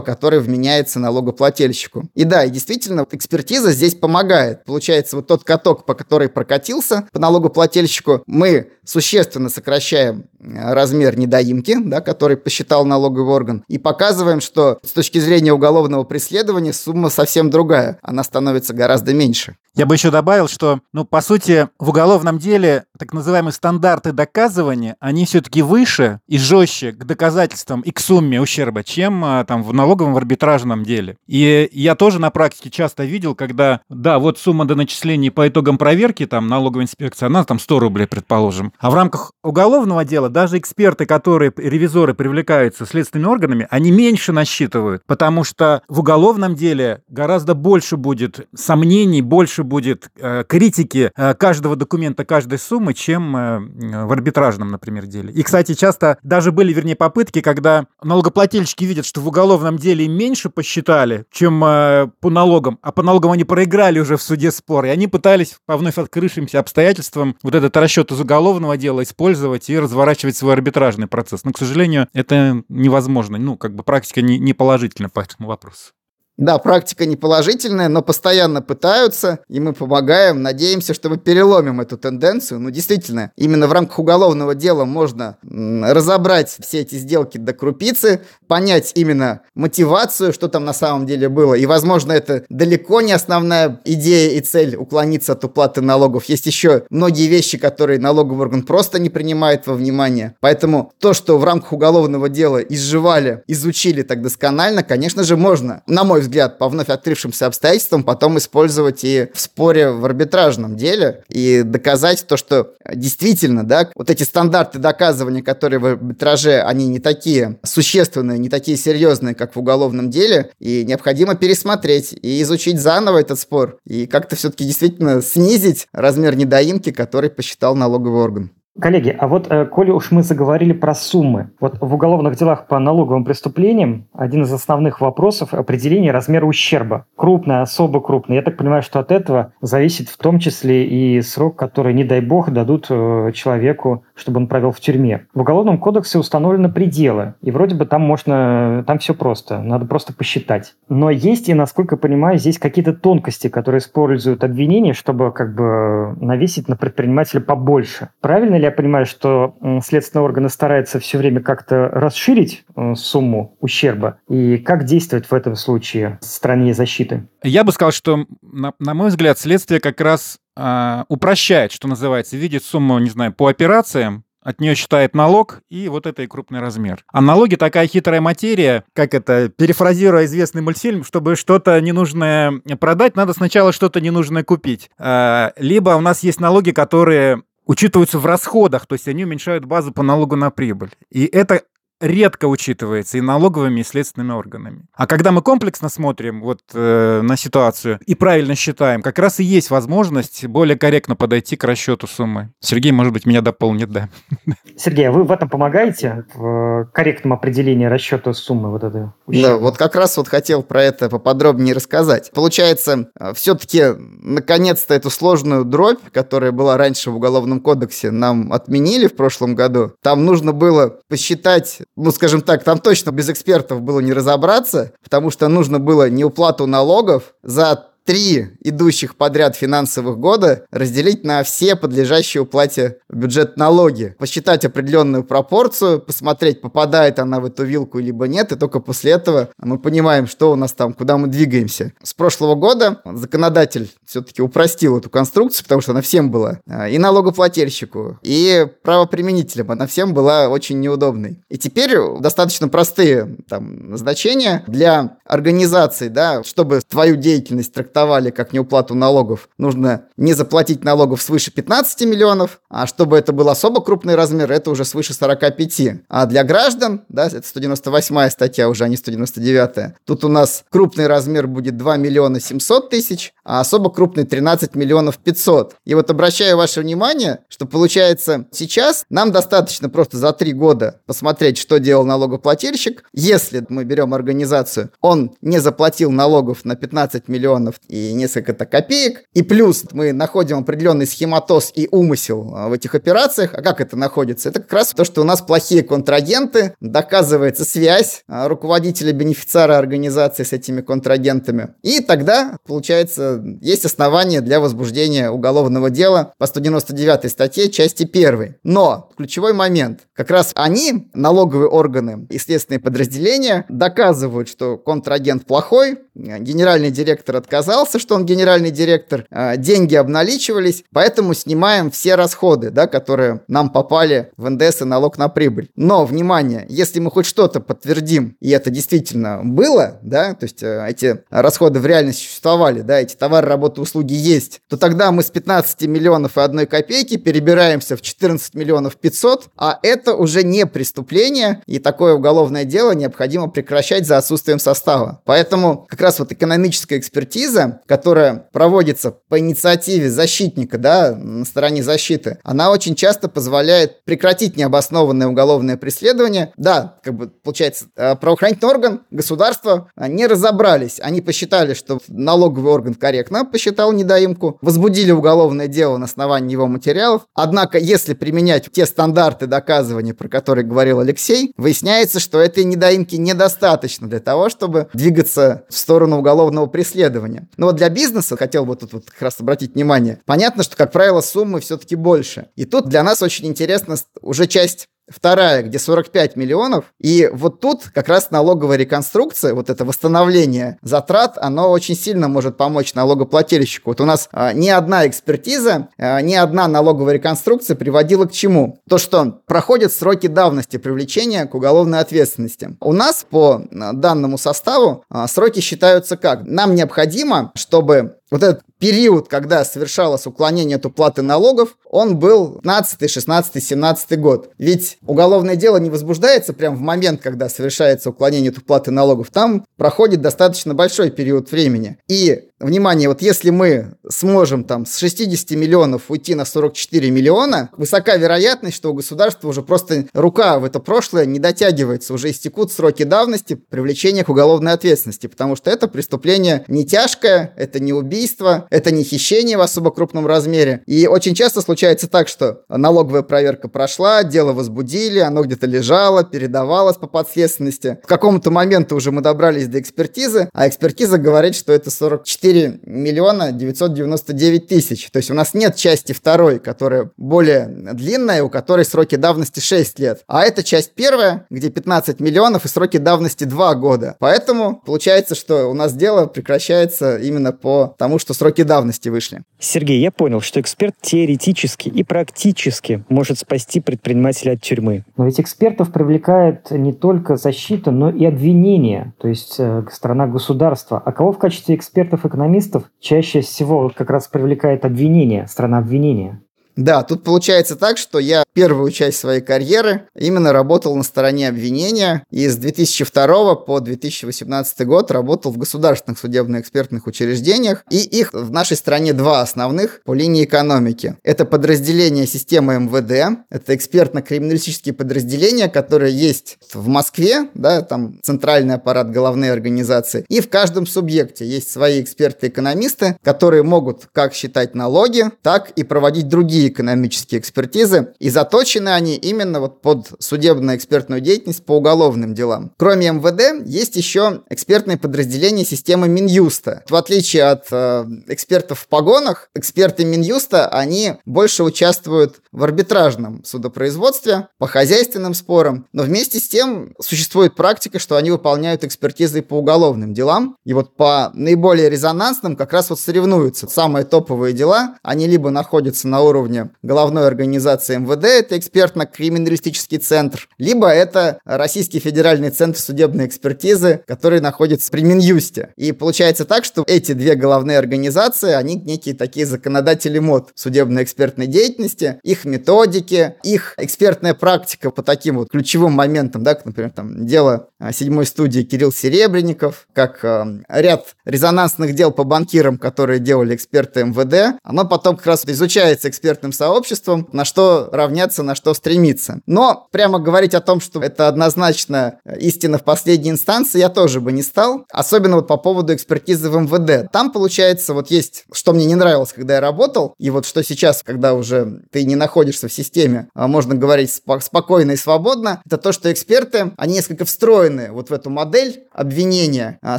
который 0.00 0.40
вменяется 0.40 0.98
налогоплательщику. 0.98 2.08
И 2.16 2.24
да, 2.24 2.44
и 2.44 2.50
действительно, 2.50 3.06
экспертиза 3.08 3.70
здесь 3.70 3.94
помогает. 3.94 4.64
Получается, 4.64 5.14
вот 5.14 5.28
тот 5.28 5.44
каток, 5.44 5.86
по 5.86 5.94
который 5.94 6.28
прокатился 6.28 7.08
по 7.12 7.20
налогоплательщику, 7.20 8.24
мы 8.26 8.70
существенно 8.90 9.48
сокращаем 9.48 10.24
э, 10.40 10.72
размер 10.72 11.16
недоимки, 11.16 11.76
да, 11.80 12.00
который 12.00 12.36
посчитал 12.36 12.84
налоговый 12.84 13.32
орган, 13.32 13.64
и 13.68 13.78
показываем, 13.78 14.40
что 14.40 14.80
с 14.84 14.90
точки 14.90 15.18
зрения 15.18 15.52
уголовного 15.52 16.02
преследования 16.02 16.72
сумма 16.72 17.10
совсем 17.10 17.50
другая. 17.50 17.98
Она 18.02 18.24
становится 18.30 18.72
гораздо 18.72 19.12
меньше. 19.12 19.56
Я 19.74 19.86
бы 19.86 19.94
еще 19.94 20.10
добавил, 20.10 20.48
что, 20.48 20.80
ну, 20.92 21.04
по 21.04 21.20
сути, 21.20 21.68
в 21.78 21.88
уголовном 21.88 22.38
деле 22.38 22.84
так 22.98 23.12
называемые 23.12 23.52
стандарты 23.52 24.12
доказывания, 24.12 24.96
они 25.00 25.24
все-таки 25.26 25.62
выше 25.62 26.20
и 26.26 26.38
жестче 26.38 26.92
к 26.92 27.04
доказательствам 27.04 27.80
и 27.80 27.90
к 27.90 28.00
сумме 28.00 28.40
ущерба, 28.40 28.84
чем 28.84 29.24
а, 29.24 29.44
там 29.44 29.62
в 29.62 29.72
налоговом 29.72 30.12
в 30.12 30.16
арбитражном 30.16 30.84
деле. 30.84 31.16
И 31.26 31.68
я 31.72 31.94
тоже 31.94 32.20
на 32.20 32.30
практике 32.30 32.68
часто 32.68 33.04
видел, 33.04 33.34
когда, 33.34 33.80
да, 33.88 34.18
вот 34.18 34.38
сумма 34.38 34.64
до 34.64 34.74
начислений 34.74 35.30
по 35.30 35.48
итогам 35.48 35.78
проверки, 35.78 36.26
там, 36.26 36.46
налоговой 36.48 36.84
инспекции, 36.84 37.26
она 37.26 37.44
там 37.44 37.58
100 37.58 37.78
рублей, 37.78 38.06
предположим. 38.06 38.72
А 38.78 38.90
в 38.90 38.94
рамках 38.94 39.32
уголовного 39.42 40.04
дела 40.04 40.28
даже 40.28 40.58
эксперты, 40.58 41.06
которые, 41.06 41.52
ревизоры 41.56 42.14
привлекаются 42.14 42.86
следственными 42.86 43.30
органами, 43.30 43.68
они 43.70 43.92
меньше 43.92 44.32
насчитывают, 44.32 45.02
потому 45.06 45.42
что 45.42 45.82
в 45.88 46.00
уголовном 46.00 46.54
деле 46.54 47.02
гораздо 47.08 47.54
больше 47.54 47.96
будет 47.96 48.19
сомнений, 48.54 49.22
больше 49.22 49.62
будет 49.62 50.10
э, 50.16 50.44
критики 50.46 51.10
э, 51.16 51.34
каждого 51.34 51.76
документа, 51.76 52.24
каждой 52.24 52.58
суммы, 52.58 52.94
чем 52.94 53.36
э, 53.36 54.04
в 54.04 54.12
арбитражном, 54.12 54.70
например, 54.70 55.06
деле. 55.06 55.32
И, 55.32 55.42
кстати, 55.42 55.74
часто 55.74 56.18
даже 56.22 56.52
были, 56.52 56.72
вернее, 56.72 56.96
попытки, 56.96 57.40
когда 57.40 57.86
налогоплательщики 58.02 58.84
видят, 58.84 59.06
что 59.06 59.20
в 59.20 59.28
уголовном 59.28 59.76
деле 59.76 60.08
меньше 60.08 60.50
посчитали, 60.50 61.24
чем 61.30 61.60
по 61.60 62.30
налогам, 62.30 62.78
а 62.82 62.92
по 62.92 63.02
налогам 63.02 63.32
они 63.32 63.44
проиграли 63.44 63.98
уже 64.00 64.16
в 64.16 64.22
суде 64.22 64.50
спор, 64.50 64.86
и 64.86 64.88
они 64.88 65.08
пытались 65.08 65.56
по 65.66 65.76
вновь 65.76 65.98
открывшимся 65.98 66.58
обстоятельствам 66.58 67.36
вот 67.42 67.54
этот 67.54 67.76
расчет 67.76 68.10
из 68.12 68.20
уголовного 68.20 68.76
дела 68.76 69.02
использовать 69.02 69.68
и 69.70 69.78
разворачивать 69.78 70.36
свой 70.36 70.54
арбитражный 70.54 71.06
процесс. 71.06 71.44
Но, 71.44 71.52
к 71.52 71.58
сожалению, 71.58 72.08
это 72.12 72.62
невозможно. 72.68 73.38
Ну, 73.38 73.56
как 73.56 73.74
бы 73.74 73.82
практика 73.82 74.22
не 74.22 74.52
положительна 74.52 75.08
по 75.08 75.20
этому 75.20 75.48
вопросу. 75.48 75.92
Да, 76.40 76.56
практика 76.56 77.04
не 77.04 77.16
положительная, 77.16 77.88
но 77.88 78.00
постоянно 78.00 78.62
пытаются, 78.62 79.40
и 79.50 79.60
мы 79.60 79.74
помогаем, 79.74 80.40
надеемся, 80.40 80.94
что 80.94 81.10
мы 81.10 81.18
переломим 81.18 81.82
эту 81.82 81.98
тенденцию. 81.98 82.60
Ну, 82.60 82.70
действительно, 82.70 83.30
именно 83.36 83.68
в 83.68 83.72
рамках 83.72 83.98
уголовного 83.98 84.54
дела 84.54 84.86
можно 84.86 85.36
разобрать 85.42 86.56
все 86.58 86.80
эти 86.80 86.94
сделки 86.94 87.36
до 87.36 87.52
крупицы, 87.52 88.22
понять 88.48 88.92
именно 88.94 89.42
мотивацию, 89.54 90.32
что 90.32 90.48
там 90.48 90.64
на 90.64 90.72
самом 90.72 91.04
деле 91.04 91.28
было. 91.28 91.52
И, 91.52 91.66
возможно, 91.66 92.12
это 92.12 92.46
далеко 92.48 93.02
не 93.02 93.12
основная 93.12 93.78
идея 93.84 94.30
и 94.30 94.40
цель 94.40 94.76
уклониться 94.76 95.34
от 95.34 95.44
уплаты 95.44 95.82
налогов. 95.82 96.24
Есть 96.24 96.46
еще 96.46 96.84
многие 96.88 97.26
вещи, 97.26 97.58
которые 97.58 98.00
налоговый 98.00 98.40
орган 98.40 98.62
просто 98.62 98.98
не 98.98 99.10
принимает 99.10 99.66
во 99.66 99.74
внимание. 99.74 100.36
Поэтому 100.40 100.90
то, 101.00 101.12
что 101.12 101.36
в 101.36 101.44
рамках 101.44 101.74
уголовного 101.74 102.30
дела 102.30 102.60
изживали, 102.60 103.42
изучили 103.46 104.00
так 104.00 104.22
досконально, 104.22 104.82
конечно 104.82 105.22
же, 105.22 105.36
можно, 105.36 105.82
на 105.86 106.02
мой 106.02 106.20
взгляд, 106.20 106.29
взгляд, 106.30 106.58
по 106.58 106.68
вновь 106.68 106.88
открывшимся 106.88 107.46
обстоятельствам 107.46 108.04
потом 108.04 108.38
использовать 108.38 109.02
и 109.02 109.28
в 109.34 109.40
споре 109.40 109.90
в 109.90 110.04
арбитражном 110.04 110.76
деле 110.76 111.24
и 111.28 111.62
доказать 111.62 112.24
то, 112.26 112.36
что 112.36 112.74
действительно, 112.94 113.66
да, 113.66 113.90
вот 113.96 114.10
эти 114.10 114.22
стандарты 114.22 114.78
доказывания, 114.78 115.42
которые 115.42 115.80
в 115.80 115.86
арбитраже, 115.86 116.60
они 116.62 116.86
не 116.86 117.00
такие 117.00 117.58
существенные, 117.64 118.38
не 118.38 118.48
такие 118.48 118.76
серьезные, 118.76 119.34
как 119.34 119.56
в 119.56 119.58
уголовном 119.58 120.08
деле, 120.08 120.52
и 120.60 120.84
необходимо 120.84 121.34
пересмотреть 121.34 122.14
и 122.22 122.40
изучить 122.42 122.80
заново 122.80 123.18
этот 123.18 123.40
спор, 123.40 123.78
и 123.84 124.06
как-то 124.06 124.36
все-таки 124.36 124.64
действительно 124.64 125.22
снизить 125.22 125.88
размер 125.92 126.36
недоимки, 126.36 126.92
который 126.92 127.30
посчитал 127.30 127.74
налоговый 127.74 128.22
орган. 128.22 128.52
Коллеги, 128.80 129.14
а 129.18 129.28
вот, 129.28 129.46
э, 129.50 129.66
коли 129.66 129.90
уж 129.90 130.10
мы 130.10 130.22
заговорили 130.22 130.72
про 130.72 130.94
суммы, 130.94 131.50
вот 131.60 131.76
в 131.80 131.94
уголовных 131.94 132.36
делах 132.36 132.66
по 132.66 132.78
налоговым 132.78 133.24
преступлениям 133.24 134.06
один 134.14 134.42
из 134.42 134.52
основных 134.52 135.02
вопросов– 135.02 135.50
определение 135.52 136.12
размера 136.12 136.46
ущерба. 136.46 137.04
Крупный, 137.14 137.60
особо 137.60 138.00
крупный. 138.00 138.36
Я 138.36 138.42
так 138.42 138.56
понимаю, 138.56 138.82
что 138.82 138.98
от 138.98 139.12
этого 139.12 139.52
зависит 139.60 140.08
в 140.08 140.16
том 140.16 140.38
числе 140.38 140.86
и 140.86 141.20
срок, 141.20 141.56
который, 141.56 141.92
не 141.92 142.04
дай 142.04 142.22
бог, 142.22 142.50
дадут 142.50 142.86
э, 142.88 143.32
человеку, 143.34 144.04
чтобы 144.14 144.38
он 144.38 144.46
провел 144.46 144.70
в 144.70 144.80
тюрьме. 144.80 145.26
В 145.34 145.40
Уголовном 145.40 145.78
кодексе 145.78 146.18
установлены 146.18 146.70
пределы, 146.70 147.34
и 147.42 147.50
вроде 147.50 147.76
бы 147.76 147.84
там 147.84 148.00
можно, 148.00 148.82
там 148.86 148.98
все 148.98 149.14
просто, 149.14 149.60
надо 149.60 149.84
просто 149.84 150.14
посчитать. 150.14 150.74
Но 150.88 151.10
есть, 151.10 151.50
и, 151.50 151.54
насколько 151.54 151.96
я 151.96 151.98
понимаю, 151.98 152.38
здесь 152.38 152.58
какие-то 152.58 152.94
тонкости, 152.94 153.48
которые 153.48 153.80
используют 153.80 154.42
обвинения, 154.42 154.94
чтобы 154.94 155.32
как 155.32 155.54
бы 155.54 156.16
навесить 156.20 156.68
на 156.68 156.76
предпринимателя 156.76 157.40
побольше. 157.40 158.08
Правильно 158.22 158.56
ли 158.56 158.69
я 158.70 158.76
понимаю, 158.76 159.06
что 159.06 159.56
следственные 159.84 160.24
органы 160.24 160.48
стараются 160.48 160.98
все 161.00 161.18
время 161.18 161.40
как-то 161.40 161.88
расширить 161.88 162.64
э, 162.76 162.94
сумму 162.94 163.56
ущерба? 163.60 164.18
И 164.28 164.58
как 164.58 164.84
действовать 164.84 165.26
в 165.26 165.34
этом 165.34 165.56
случае 165.56 166.18
в 166.20 166.24
стране 166.24 166.74
защиты? 166.74 167.28
Я 167.42 167.64
бы 167.64 167.72
сказал, 167.72 167.92
что, 167.92 168.26
на, 168.42 168.72
на 168.78 168.94
мой 168.94 169.08
взгляд, 169.08 169.38
следствие 169.38 169.80
как 169.80 170.00
раз 170.00 170.38
э, 170.56 171.04
упрощает, 171.08 171.72
что 171.72 171.88
называется, 171.88 172.36
видит 172.36 172.64
сумму, 172.64 172.98
не 172.98 173.10
знаю, 173.10 173.32
по 173.32 173.48
операциям, 173.48 174.24
от 174.42 174.60
нее 174.60 174.74
считает 174.74 175.14
налог 175.14 175.60
и 175.68 175.88
вот 175.88 176.06
это 176.06 176.22
и 176.22 176.26
крупный 176.26 176.60
размер. 176.60 177.04
А 177.12 177.20
налоги 177.20 177.56
такая 177.56 177.86
хитрая 177.86 178.20
материя, 178.20 178.84
как 178.94 179.14
это, 179.14 179.50
перефразируя 179.50 180.24
известный 180.24 180.62
мультфильм, 180.62 181.04
чтобы 181.04 181.36
что-то 181.36 181.78
ненужное 181.80 182.60
продать, 182.80 183.16
надо 183.16 183.34
сначала 183.34 183.72
что-то 183.72 184.00
ненужное 184.00 184.42
купить. 184.42 184.90
А, 184.98 185.52
либо 185.58 185.90
у 185.90 186.00
нас 186.00 186.22
есть 186.22 186.40
налоги, 186.40 186.70
которые 186.70 187.42
учитываются 187.70 188.18
в 188.18 188.26
расходах, 188.26 188.84
то 188.86 188.94
есть 188.94 189.06
они 189.06 189.22
уменьшают 189.24 189.64
базу 189.64 189.92
по 189.92 190.02
налогу 190.02 190.34
на 190.34 190.50
прибыль. 190.50 190.90
И 191.08 191.24
это 191.24 191.62
редко 192.00 192.46
учитывается 192.46 193.18
и 193.18 193.20
налоговыми, 193.20 193.80
и 193.80 193.84
следственными 193.84 194.32
органами. 194.32 194.82
А 194.94 195.06
когда 195.06 195.32
мы 195.32 195.42
комплексно 195.42 195.88
смотрим 195.88 196.40
вот 196.40 196.60
э, 196.74 197.20
на 197.22 197.36
ситуацию 197.36 198.00
и 198.06 198.14
правильно 198.14 198.54
считаем, 198.54 199.02
как 199.02 199.18
раз 199.18 199.40
и 199.40 199.44
есть 199.44 199.70
возможность 199.70 200.46
более 200.46 200.78
корректно 200.78 201.16
подойти 201.16 201.56
к 201.56 201.64
расчету 201.64 202.06
суммы. 202.06 202.52
Сергей, 202.60 202.92
может 202.92 203.12
быть, 203.12 203.26
меня 203.26 203.42
дополнит, 203.42 203.90
да. 203.90 204.08
Сергей, 204.76 205.08
а 205.08 205.12
вы 205.12 205.24
в 205.24 205.32
этом 205.32 205.48
помогаете, 205.48 206.24
в 206.34 206.88
корректном 206.92 207.34
определении 207.34 207.86
расчета 207.86 208.32
суммы 208.32 208.70
вот 208.70 208.84
этой? 208.84 209.10
Да, 209.26 209.56
вот 209.56 209.76
как 209.76 209.94
раз 209.94 210.16
вот 210.16 210.28
хотел 210.28 210.62
про 210.62 210.82
это 210.82 211.08
поподробнее 211.08 211.74
рассказать. 211.74 212.30
Получается, 212.34 213.10
э, 213.18 213.32
все-таки 213.34 213.84
наконец-то 213.96 214.94
эту 214.94 215.10
сложную 215.10 215.64
дробь, 215.64 216.00
которая 216.12 216.52
была 216.52 216.76
раньше 216.76 217.10
в 217.10 217.16
Уголовном 217.16 217.60
кодексе, 217.60 218.10
нам 218.10 218.52
отменили 218.52 219.06
в 219.06 219.16
прошлом 219.16 219.54
году. 219.54 219.92
Там 220.02 220.24
нужно 220.24 220.52
было 220.52 221.00
посчитать, 221.08 221.80
ну, 221.96 222.10
скажем 222.12 222.40
так, 222.40 222.64
там 222.64 222.78
точно 222.78 223.10
без 223.10 223.28
экспертов 223.28 223.82
было 223.82 224.00
не 224.00 224.12
разобраться, 224.12 224.92
потому 225.02 225.30
что 225.30 225.48
нужно 225.48 225.78
было 225.78 226.08
неуплату 226.08 226.66
налогов 226.66 227.34
за 227.42 227.89
три 228.10 228.48
идущих 228.64 229.14
подряд 229.14 229.54
финансовых 229.54 230.18
года 230.18 230.66
разделить 230.72 231.22
на 231.22 231.44
все 231.44 231.76
подлежащие 231.76 232.42
уплате 232.42 232.96
бюджет 233.08 233.56
налоги, 233.56 234.16
посчитать 234.18 234.64
определенную 234.64 235.22
пропорцию, 235.22 236.00
посмотреть, 236.00 236.60
попадает 236.60 237.20
она 237.20 237.38
в 237.38 237.44
эту 237.44 237.62
вилку 237.62 238.00
либо 238.00 238.26
нет, 238.26 238.50
и 238.50 238.56
только 238.56 238.80
после 238.80 239.12
этого 239.12 239.50
мы 239.58 239.78
понимаем, 239.78 240.26
что 240.26 240.50
у 240.50 240.56
нас 240.56 240.72
там, 240.72 240.92
куда 240.92 241.18
мы 241.18 241.28
двигаемся. 241.28 241.92
С 242.02 242.12
прошлого 242.12 242.56
года 242.56 243.00
законодатель 243.04 243.88
все-таки 244.04 244.42
упростил 244.42 244.98
эту 244.98 245.08
конструкцию, 245.08 245.62
потому 245.62 245.80
что 245.80 245.92
она 245.92 246.02
всем 246.02 246.32
была, 246.32 246.58
а, 246.68 246.88
и 246.88 246.98
налогоплательщику, 246.98 248.18
и 248.22 248.66
правоприменителям, 248.82 249.70
она 249.70 249.86
всем 249.86 250.14
была 250.14 250.48
очень 250.48 250.80
неудобной. 250.80 251.38
И 251.48 251.58
теперь 251.58 251.96
достаточно 252.18 252.66
простые 252.66 253.36
там 253.48 253.96
значения 253.96 254.64
для 254.66 255.18
организаций, 255.24 256.08
да, 256.08 256.42
чтобы 256.42 256.80
твою 256.80 257.14
деятельность 257.14 257.72
трактовать 257.72 257.99
трактовали 258.00 258.30
как 258.30 258.52
неуплату 258.52 258.94
налогов, 258.94 259.48
нужно 259.58 260.04
не 260.16 260.32
заплатить 260.32 260.84
налогов 260.84 261.22
свыше 261.22 261.50
15 261.50 262.06
миллионов, 262.06 262.60
а 262.70 262.86
чтобы 262.86 263.18
это 263.18 263.32
был 263.32 263.48
особо 263.48 263.82
крупный 263.82 264.14
размер, 264.14 264.50
это 264.50 264.70
уже 264.70 264.84
свыше 264.84 265.12
45. 265.12 266.04
А 266.08 266.26
для 266.26 266.44
граждан, 266.44 267.02
да, 267.08 267.26
это 267.26 267.46
198 267.46 268.30
статья 268.30 268.68
уже, 268.68 268.84
а 268.84 268.88
не 268.88 268.96
199, 268.96 269.94
тут 270.04 270.24
у 270.24 270.28
нас 270.28 270.64
крупный 270.70 271.06
размер 271.06 271.46
будет 271.46 271.76
2 271.76 271.96
миллиона 271.96 272.40
700 272.40 272.90
тысяч, 272.90 273.34
а 273.44 273.60
особо 273.60 273.90
крупный 273.90 274.24
13 274.24 274.74
миллионов 274.74 275.18
500. 275.18 275.74
И 275.84 275.94
вот 275.94 276.10
обращаю 276.10 276.56
ваше 276.56 276.80
внимание, 276.80 277.40
что 277.48 277.66
получается 277.66 278.46
сейчас 278.52 279.04
нам 279.10 279.32
достаточно 279.32 279.88
просто 279.88 280.16
за 280.16 280.32
три 280.32 280.52
года 280.52 281.00
посмотреть, 281.06 281.58
что 281.58 281.78
делал 281.78 282.04
налогоплательщик. 282.04 283.04
Если 283.12 283.64
мы 283.68 283.84
берем 283.84 284.14
организацию, 284.14 284.90
он 285.00 285.32
не 285.42 285.58
заплатил 285.58 286.10
налогов 286.10 286.64
на 286.64 286.76
15 286.76 287.28
миллионов 287.28 287.79
и 287.88 288.12
несколько-то 288.12 288.66
копеек. 288.66 289.24
И 289.34 289.42
плюс 289.42 289.84
мы 289.92 290.12
находим 290.12 290.58
определенный 290.58 291.06
схематоз 291.06 291.72
и 291.74 291.88
умысел 291.90 292.52
а, 292.54 292.68
в 292.68 292.72
этих 292.72 292.94
операциях. 292.94 293.54
А 293.54 293.62
как 293.62 293.80
это 293.80 293.96
находится? 293.96 294.48
Это 294.48 294.60
как 294.60 294.72
раз 294.72 294.90
то, 294.90 295.04
что 295.04 295.20
у 295.22 295.24
нас 295.24 295.42
плохие 295.42 295.82
контрагенты, 295.82 296.74
доказывается 296.80 297.64
связь 297.64 298.22
а, 298.28 298.48
руководителя 298.48 299.12
бенефициара 299.12 299.76
организации 299.76 300.44
с 300.44 300.52
этими 300.52 300.80
контрагентами. 300.80 301.74
И 301.82 302.00
тогда, 302.00 302.56
получается, 302.66 303.42
есть 303.60 303.84
основания 303.84 304.40
для 304.40 304.60
возбуждения 304.60 305.30
уголовного 305.30 305.90
дела 305.90 306.32
по 306.38 306.46
199 306.46 307.30
статье 307.30 307.70
части 307.70 308.08
1. 308.10 308.56
Но 308.62 309.10
ключевой 309.16 309.52
момент. 309.52 310.00
Как 310.14 310.30
раз 310.30 310.52
они, 310.54 311.10
налоговые 311.14 311.68
органы 311.68 312.26
и 312.30 312.38
следственные 312.38 312.80
подразделения, 312.80 313.64
доказывают, 313.68 314.48
что 314.48 314.76
контрагент 314.76 315.46
плохой, 315.46 315.98
генеральный 316.40 316.90
директор 316.90 317.36
отказался 317.36 318.00
что 318.00 318.16
он 318.16 318.26
генеральный 318.26 318.70
директор, 318.70 319.26
а, 319.30 319.56
деньги 319.56 319.94
обналичивались, 319.94 320.84
поэтому 320.92 321.34
снимаем 321.34 321.90
все 321.90 322.16
расходы, 322.16 322.70
да, 322.70 322.86
которые 322.86 323.42
нам 323.46 323.70
попали 323.70 324.32
в 324.36 324.48
НДС 324.48 324.82
и 324.82 324.84
налог 324.84 325.18
на 325.18 325.28
прибыль. 325.28 325.70
Но, 325.76 326.04
внимание, 326.04 326.66
если 326.68 326.98
мы 326.98 327.10
хоть 327.10 327.26
что-то 327.26 327.60
подтвердим, 327.60 328.36
и 328.40 328.50
это 328.50 328.70
действительно 328.70 329.42
было, 329.44 329.98
да, 330.02 330.34
то 330.34 330.44
есть 330.44 330.62
э, 330.62 330.86
эти 330.88 331.22
расходы 331.30 331.78
в 331.78 331.86
реальности 331.86 332.22
существовали, 332.22 332.80
да, 332.80 333.00
эти 333.00 333.14
товары, 333.14 333.46
работы, 333.46 333.80
услуги 333.80 334.14
есть, 334.14 334.60
то 334.68 334.76
тогда 334.76 335.12
мы 335.12 335.22
с 335.22 335.30
15 335.30 335.82
миллионов 335.82 336.36
и 336.36 336.40
одной 336.40 336.66
копейки 336.66 337.16
перебираемся 337.16 337.96
в 337.96 338.02
14 338.02 338.54
миллионов 338.54 338.96
500, 338.96 339.50
а 339.56 339.78
это 339.82 340.14
уже 340.14 340.42
не 340.42 340.66
преступление, 340.66 341.62
и 341.66 341.78
такое 341.78 342.14
уголовное 342.14 342.64
дело 342.64 342.92
необходимо 342.92 343.48
прекращать 343.48 344.06
за 344.06 344.16
отсутствием 344.16 344.58
состава. 344.58 345.20
Поэтому 345.24 345.86
как 345.88 346.00
раз 346.00 346.09
вот 346.18 346.32
экономическая 346.32 346.98
экспертиза 346.98 347.80
которая 347.86 348.46
проводится 348.52 349.10
по 349.10 349.38
инициативе 349.38 350.10
защитника, 350.10 350.78
да, 350.78 351.14
на 351.14 351.44
стороне 351.44 351.82
защиты, 351.82 352.38
она 352.44 352.70
очень 352.70 352.94
часто 352.94 353.28
позволяет 353.28 354.04
прекратить 354.04 354.56
необоснованное 354.56 355.26
уголовное 355.26 355.76
преследование. 355.76 356.52
Да, 356.56 356.98
как 357.02 357.14
бы 357.14 357.28
получается, 357.28 357.86
э, 357.96 358.16
правоохранительный 358.16 358.70
орган, 358.70 359.00
государство 359.10 359.90
не 359.96 360.26
разобрались. 360.26 361.00
Они 361.00 361.20
посчитали, 361.20 361.74
что 361.74 361.98
налоговый 362.08 362.72
орган 362.72 362.94
корректно 362.94 363.44
посчитал 363.44 363.92
недоимку, 363.92 364.58
возбудили 364.62 365.10
уголовное 365.10 365.66
дело 365.66 365.96
на 365.96 366.04
основании 366.04 366.52
его 366.52 366.66
материалов. 366.66 367.22
Однако, 367.34 367.78
если 367.78 368.14
применять 368.14 368.70
те 368.70 368.86
стандарты 368.86 369.46
доказывания, 369.46 370.14
про 370.14 370.28
которые 370.28 370.64
говорил 370.64 371.00
Алексей, 371.00 371.52
выясняется, 371.56 372.20
что 372.20 372.38
этой 372.38 372.64
недоимки 372.64 373.16
недостаточно 373.16 374.08
для 374.08 374.20
того, 374.20 374.48
чтобы 374.48 374.88
двигаться 374.94 375.64
в 375.68 375.76
сторону 375.90 376.18
уголовного 376.18 376.66
преследования. 376.66 377.48
Но 377.56 377.66
вот 377.66 377.74
для 377.74 377.88
бизнеса, 377.88 378.36
хотел 378.36 378.64
бы 378.64 378.76
тут 378.76 378.92
вот 378.92 379.10
как 379.10 379.22
раз 379.22 379.40
обратить 379.40 379.74
внимание, 379.74 380.20
понятно, 380.24 380.62
что, 380.62 380.76
как 380.76 380.92
правило, 380.92 381.20
суммы 381.20 381.58
все-таки 381.58 381.96
больше. 381.96 382.46
И 382.54 382.64
тут 382.64 382.88
для 382.88 383.02
нас 383.02 383.22
очень 383.22 383.46
интересно 383.46 383.96
уже 384.22 384.46
часть 384.46 384.86
Вторая, 385.10 385.62
где 385.62 385.78
45 385.78 386.36
миллионов. 386.36 386.84
И 387.00 387.28
вот 387.32 387.60
тут 387.60 387.84
как 387.92 388.08
раз 388.08 388.30
налоговая 388.30 388.76
реконструкция, 388.76 389.54
вот 389.54 389.68
это 389.68 389.84
восстановление 389.84 390.78
затрат, 390.82 391.36
оно 391.36 391.70
очень 391.70 391.96
сильно 391.96 392.28
может 392.28 392.56
помочь 392.56 392.94
налогоплательщику. 392.94 393.90
Вот 393.90 394.00
у 394.00 394.04
нас 394.04 394.28
а, 394.32 394.52
ни 394.52 394.68
одна 394.68 395.06
экспертиза, 395.06 395.88
а, 395.98 396.20
ни 396.20 396.34
одна 396.34 396.68
налоговая 396.68 397.14
реконструкция 397.14 397.76
приводила 397.76 398.26
к 398.26 398.32
чему? 398.32 398.80
То, 398.88 398.98
что 398.98 399.40
проходят 399.46 399.92
сроки 399.92 400.28
давности 400.28 400.76
привлечения 400.76 401.44
к 401.46 401.54
уголовной 401.54 401.98
ответственности. 401.98 402.76
У 402.80 402.92
нас 402.92 403.26
по 403.28 403.62
а, 403.70 403.92
данному 403.92 404.38
составу 404.38 405.04
а, 405.10 405.26
сроки 405.26 405.60
считаются 405.60 406.16
как? 406.16 406.44
Нам 406.44 406.74
необходимо, 406.74 407.52
чтобы 407.54 408.16
вот 408.30 408.42
этот 408.42 408.62
период, 408.78 409.28
когда 409.28 409.64
совершалось 409.64 410.26
уклонение 410.26 410.76
от 410.76 410.86
уплаты 410.86 411.22
налогов, 411.22 411.76
он 411.84 412.18
был 412.18 412.60
15, 412.62 413.10
16, 413.10 413.62
17 413.62 414.20
год. 414.20 414.50
Ведь 414.58 414.98
уголовное 415.06 415.56
дело 415.56 415.78
не 415.78 415.90
возбуждается 415.90 416.52
прямо 416.52 416.76
в 416.76 416.80
момент, 416.80 417.20
когда 417.20 417.48
совершается 417.48 418.10
уклонение 418.10 418.50
от 418.50 418.58
уплаты 418.58 418.90
налогов. 418.90 419.30
Там 419.30 419.64
проходит 419.76 420.20
достаточно 420.20 420.74
большой 420.74 421.10
период 421.10 421.50
времени. 421.50 421.98
И 422.08 422.49
внимание, 422.60 423.08
вот 423.08 423.22
если 423.22 423.50
мы 423.50 423.94
сможем 424.08 424.64
там 424.64 424.86
с 424.86 424.98
60 424.98 425.50
миллионов 425.52 426.02
уйти 426.08 426.34
на 426.34 426.44
44 426.44 427.10
миллиона, 427.10 427.70
высока 427.76 428.16
вероятность, 428.16 428.76
что 428.76 428.90
у 428.90 428.94
государства 428.94 429.48
уже 429.48 429.62
просто 429.62 430.06
рука 430.12 430.58
в 430.58 430.64
это 430.64 430.78
прошлое 430.78 431.24
не 431.24 431.38
дотягивается, 431.38 432.14
уже 432.14 432.30
истекут 432.30 432.72
сроки 432.72 433.02
давности 433.02 433.54
привлечения 433.54 434.24
к 434.24 434.28
уголовной 434.28 434.72
ответственности, 434.72 435.26
потому 435.26 435.56
что 435.56 435.70
это 435.70 435.88
преступление 435.88 436.64
не 436.68 436.84
тяжкое, 436.84 437.52
это 437.56 437.80
не 437.80 437.92
убийство, 437.92 438.66
это 438.70 438.90
не 438.90 439.02
хищение 439.02 439.56
в 439.56 439.62
особо 439.62 439.90
крупном 439.90 440.26
размере. 440.26 440.82
И 440.86 441.06
очень 441.06 441.34
часто 441.34 441.60
случается 441.62 442.08
так, 442.08 442.28
что 442.28 442.62
налоговая 442.68 443.22
проверка 443.22 443.68
прошла, 443.68 444.22
дело 444.22 444.52
возбудили, 444.52 445.18
оно 445.18 445.42
где-то 445.42 445.66
лежало, 445.66 446.24
передавалось 446.24 446.96
по 446.96 447.06
подследственности. 447.06 447.98
В 448.02 448.06
каком-то 448.06 448.50
моменту 448.50 448.96
уже 448.96 449.10
мы 449.12 449.22
добрались 449.22 449.68
до 449.68 449.80
экспертизы, 449.80 450.48
а 450.52 450.68
экспертиза 450.68 451.18
говорит, 451.18 451.54
что 451.54 451.72
это 451.72 451.90
44 451.90 452.49
4 452.50 452.80
миллиона 452.84 453.52
999 453.52 454.66
тысяч. 454.66 455.10
То 455.10 455.18
есть 455.18 455.30
у 455.30 455.34
нас 455.34 455.54
нет 455.54 455.76
части 455.76 456.12
второй, 456.12 456.58
которая 456.58 457.10
более 457.16 457.66
длинная, 457.66 458.42
у 458.42 458.48
которой 458.48 458.84
сроки 458.84 459.16
давности 459.16 459.60
6 459.60 459.98
лет. 459.98 460.22
А 460.26 460.42
это 460.42 460.62
часть 460.62 460.92
первая, 460.94 461.46
где 461.50 461.70
15 461.70 462.20
миллионов 462.20 462.64
и 462.64 462.68
сроки 462.68 462.96
давности 462.96 463.44
2 463.44 463.74
года. 463.76 464.16
Поэтому 464.18 464.82
получается, 464.84 465.34
что 465.34 465.66
у 465.66 465.74
нас 465.74 465.94
дело 465.94 466.26
прекращается 466.26 467.16
именно 467.18 467.52
по 467.52 467.94
тому, 467.98 468.18
что 468.18 468.34
сроки 468.34 468.62
давности 468.62 469.08
вышли. 469.08 469.42
Сергей, 469.58 470.00
я 470.00 470.10
понял, 470.10 470.40
что 470.40 470.60
эксперт 470.60 470.94
теоретически 471.00 471.88
и 471.88 472.02
практически 472.02 473.04
может 473.08 473.38
спасти 473.38 473.80
предпринимателя 473.80 474.52
от 474.52 474.62
тюрьмы. 474.62 475.04
Но 475.16 475.26
ведь 475.26 475.38
экспертов 475.38 475.92
привлекает 475.92 476.70
не 476.70 476.92
только 476.92 477.36
защита, 477.36 477.90
но 477.90 478.10
и 478.10 478.24
обвинение, 478.24 479.12
то 479.18 479.28
есть 479.28 479.56
э, 479.58 479.84
страна 479.92 480.26
государства. 480.26 481.00
А 481.04 481.12
кого 481.12 481.32
в 481.32 481.38
качестве 481.38 481.74
экспертов 481.74 482.24
экономики 482.24 482.39
экономистов 482.40 482.84
чаще 483.00 483.40
всего 483.42 483.92
как 483.94 484.10
раз 484.10 484.28
привлекает 484.28 484.84
обвинение, 484.84 485.46
страна 485.46 485.78
обвинения. 485.78 486.40
Да, 486.76 487.02
тут 487.02 487.24
получается 487.24 487.76
так, 487.76 487.98
что 487.98 488.18
я 488.18 488.44
первую 488.52 488.90
часть 488.90 489.18
своей 489.18 489.40
карьеры 489.40 490.08
именно 490.14 490.52
работал 490.52 490.96
на 490.96 491.02
стороне 491.02 491.48
обвинения 491.48 492.24
и 492.30 492.48
с 492.48 492.56
2002 492.56 493.54
по 493.54 493.80
2018 493.80 494.86
год 494.86 495.10
работал 495.10 495.52
в 495.52 495.58
государственных 495.58 496.18
судебно-экспертных 496.18 497.06
учреждениях, 497.06 497.84
и 497.90 497.98
их 497.98 498.32
в 498.32 498.50
нашей 498.50 498.76
стране 498.76 499.12
два 499.12 499.40
основных 499.40 500.00
по 500.04 500.14
линии 500.14 500.44
экономики. 500.44 501.16
Это 501.22 501.44
подразделение 501.44 502.26
системы 502.26 502.78
МВД, 502.78 503.44
это 503.50 503.74
экспертно-криминалистические 503.74 504.94
подразделения, 504.94 505.68
которые 505.68 506.14
есть 506.14 506.58
в 506.72 506.88
Москве, 506.88 507.48
да, 507.54 507.82
там 507.82 508.18
центральный 508.22 508.74
аппарат 508.74 509.10
головной 509.10 509.50
организации, 509.50 510.24
и 510.28 510.40
в 510.40 510.48
каждом 510.48 510.86
субъекте 510.86 511.44
есть 511.44 511.70
свои 511.70 512.02
эксперты-экономисты, 512.02 513.16
которые 513.22 513.62
могут 513.62 514.08
как 514.12 514.34
считать 514.34 514.74
налоги, 514.74 515.24
так 515.42 515.70
и 515.70 515.84
проводить 515.84 516.28
другие 516.28 516.68
экономические 516.68 517.40
экспертизы, 517.40 518.08
и 518.18 518.30
заточены 518.40 518.88
они 518.88 519.16
именно 519.16 519.60
вот 519.60 519.82
под 519.82 520.12
судебно-экспертную 520.18 521.20
деятельность 521.20 521.64
по 521.64 521.76
уголовным 521.76 522.34
делам. 522.34 522.72
Кроме 522.78 523.10
МВД, 523.10 523.66
есть 523.66 523.96
еще 523.96 524.42
экспертное 524.48 524.96
подразделение 524.96 525.64
системы 525.66 526.08
Минюста. 526.08 526.82
В 526.88 526.94
отличие 526.94 527.44
от 527.44 527.66
э, 527.70 528.04
экспертов 528.28 528.80
в 528.80 528.88
погонах, 528.88 529.50
эксперты 529.54 530.04
Минюста, 530.04 530.68
они 530.68 531.14
больше 531.26 531.62
участвуют 531.64 532.40
в 532.50 532.64
арбитражном 532.64 533.44
судопроизводстве, 533.44 534.48
по 534.58 534.66
хозяйственным 534.66 535.34
спорам, 535.34 535.86
но 535.92 536.02
вместе 536.02 536.38
с 536.38 536.48
тем 536.48 536.94
существует 537.00 537.54
практика, 537.54 537.98
что 537.98 538.16
они 538.16 538.30
выполняют 538.30 538.84
экспертизы 538.84 539.42
по 539.42 539.54
уголовным 539.54 540.14
делам, 540.14 540.56
и 540.64 540.72
вот 540.72 540.96
по 540.96 541.30
наиболее 541.34 541.90
резонансным 541.90 542.56
как 542.56 542.72
раз 542.72 542.90
вот 542.90 543.00
соревнуются. 543.00 543.68
Самые 543.68 544.04
топовые 544.04 544.54
дела, 544.54 544.96
они 545.02 545.26
либо 545.26 545.50
находятся 545.50 546.08
на 546.08 546.22
уровне 546.22 546.70
головной 546.82 547.26
организации 547.26 547.96
МВД, 547.96 548.29
это 548.30 548.58
экспертно-криминалистический 548.58 549.98
центр, 549.98 550.48
либо 550.58 550.88
это 550.88 551.40
Российский 551.44 552.00
федеральный 552.00 552.50
центр 552.50 552.78
судебной 552.78 553.26
экспертизы, 553.26 554.02
который 554.06 554.40
находится 554.40 554.90
при 554.90 555.02
Минюсте. 555.02 555.72
И 555.76 555.92
получается 555.92 556.44
так, 556.44 556.64
что 556.64 556.84
эти 556.86 557.12
две 557.12 557.34
головные 557.34 557.78
организации, 557.78 558.52
они 558.52 558.74
некие 558.76 559.14
такие 559.14 559.46
законодатели 559.46 560.18
мод 560.18 560.50
судебно-экспертной 560.54 561.46
деятельности, 561.46 562.20
их 562.22 562.44
методики, 562.44 563.36
их 563.42 563.74
экспертная 563.76 564.34
практика 564.34 564.90
по 564.90 565.02
таким 565.02 565.38
вот 565.38 565.50
ключевым 565.50 565.92
моментам, 565.92 566.42
да, 566.42 566.54
как, 566.54 566.66
например, 566.66 566.90
там 566.90 567.26
дело 567.26 567.69
седьмой 567.92 568.26
студии 568.26 568.62
Кирилл 568.62 568.92
Серебренников, 568.92 569.86
как 569.92 570.24
э, 570.24 570.62
ряд 570.68 571.16
резонансных 571.24 571.94
дел 571.94 572.12
по 572.12 572.24
банкирам, 572.24 572.78
которые 572.78 573.18
делали 573.18 573.54
эксперты 573.54 574.04
МВД, 574.04 574.58
оно 574.62 574.86
потом 574.86 575.16
как 575.16 575.26
раз 575.26 575.44
изучается 575.46 576.08
экспертным 576.08 576.52
сообществом, 576.52 577.28
на 577.32 577.44
что 577.44 577.88
равняться, 577.90 578.42
на 578.42 578.54
что 578.54 578.74
стремиться. 578.74 579.40
Но 579.46 579.88
прямо 579.90 580.18
говорить 580.18 580.54
о 580.54 580.60
том, 580.60 580.80
что 580.80 581.00
это 581.00 581.28
однозначно 581.28 582.20
истина 582.38 582.78
в 582.78 582.84
последней 582.84 583.30
инстанции, 583.30 583.78
я 583.78 583.88
тоже 583.88 584.20
бы 584.20 584.32
не 584.32 584.42
стал, 584.42 584.84
особенно 584.92 585.36
вот 585.36 585.48
по 585.48 585.56
поводу 585.56 585.94
экспертизы 585.94 586.50
в 586.50 586.56
МВД. 586.60 587.10
Там, 587.10 587.32
получается, 587.32 587.94
вот 587.94 588.10
есть, 588.10 588.44
что 588.52 588.72
мне 588.72 588.84
не 588.84 588.94
нравилось, 588.94 589.32
когда 589.32 589.54
я 589.54 589.60
работал, 589.60 590.14
и 590.18 590.30
вот 590.30 590.46
что 590.46 590.62
сейчас, 590.62 591.02
когда 591.02 591.34
уже 591.34 591.82
ты 591.90 592.04
не 592.04 592.16
находишься 592.16 592.68
в 592.68 592.72
системе, 592.72 593.28
а 593.34 593.48
можно 593.48 593.74
говорить 593.74 594.12
спокойно 594.12 594.92
и 594.92 594.96
свободно, 594.96 595.62
это 595.64 595.78
то, 595.78 595.92
что 595.92 596.12
эксперты, 596.12 596.72
они 596.76 596.94
несколько 596.94 597.24
встроены 597.24 597.69
вот 597.92 598.10
в 598.10 598.12
эту 598.12 598.30
модель 598.30 598.84
обвинения. 598.92 599.78
А 599.82 599.98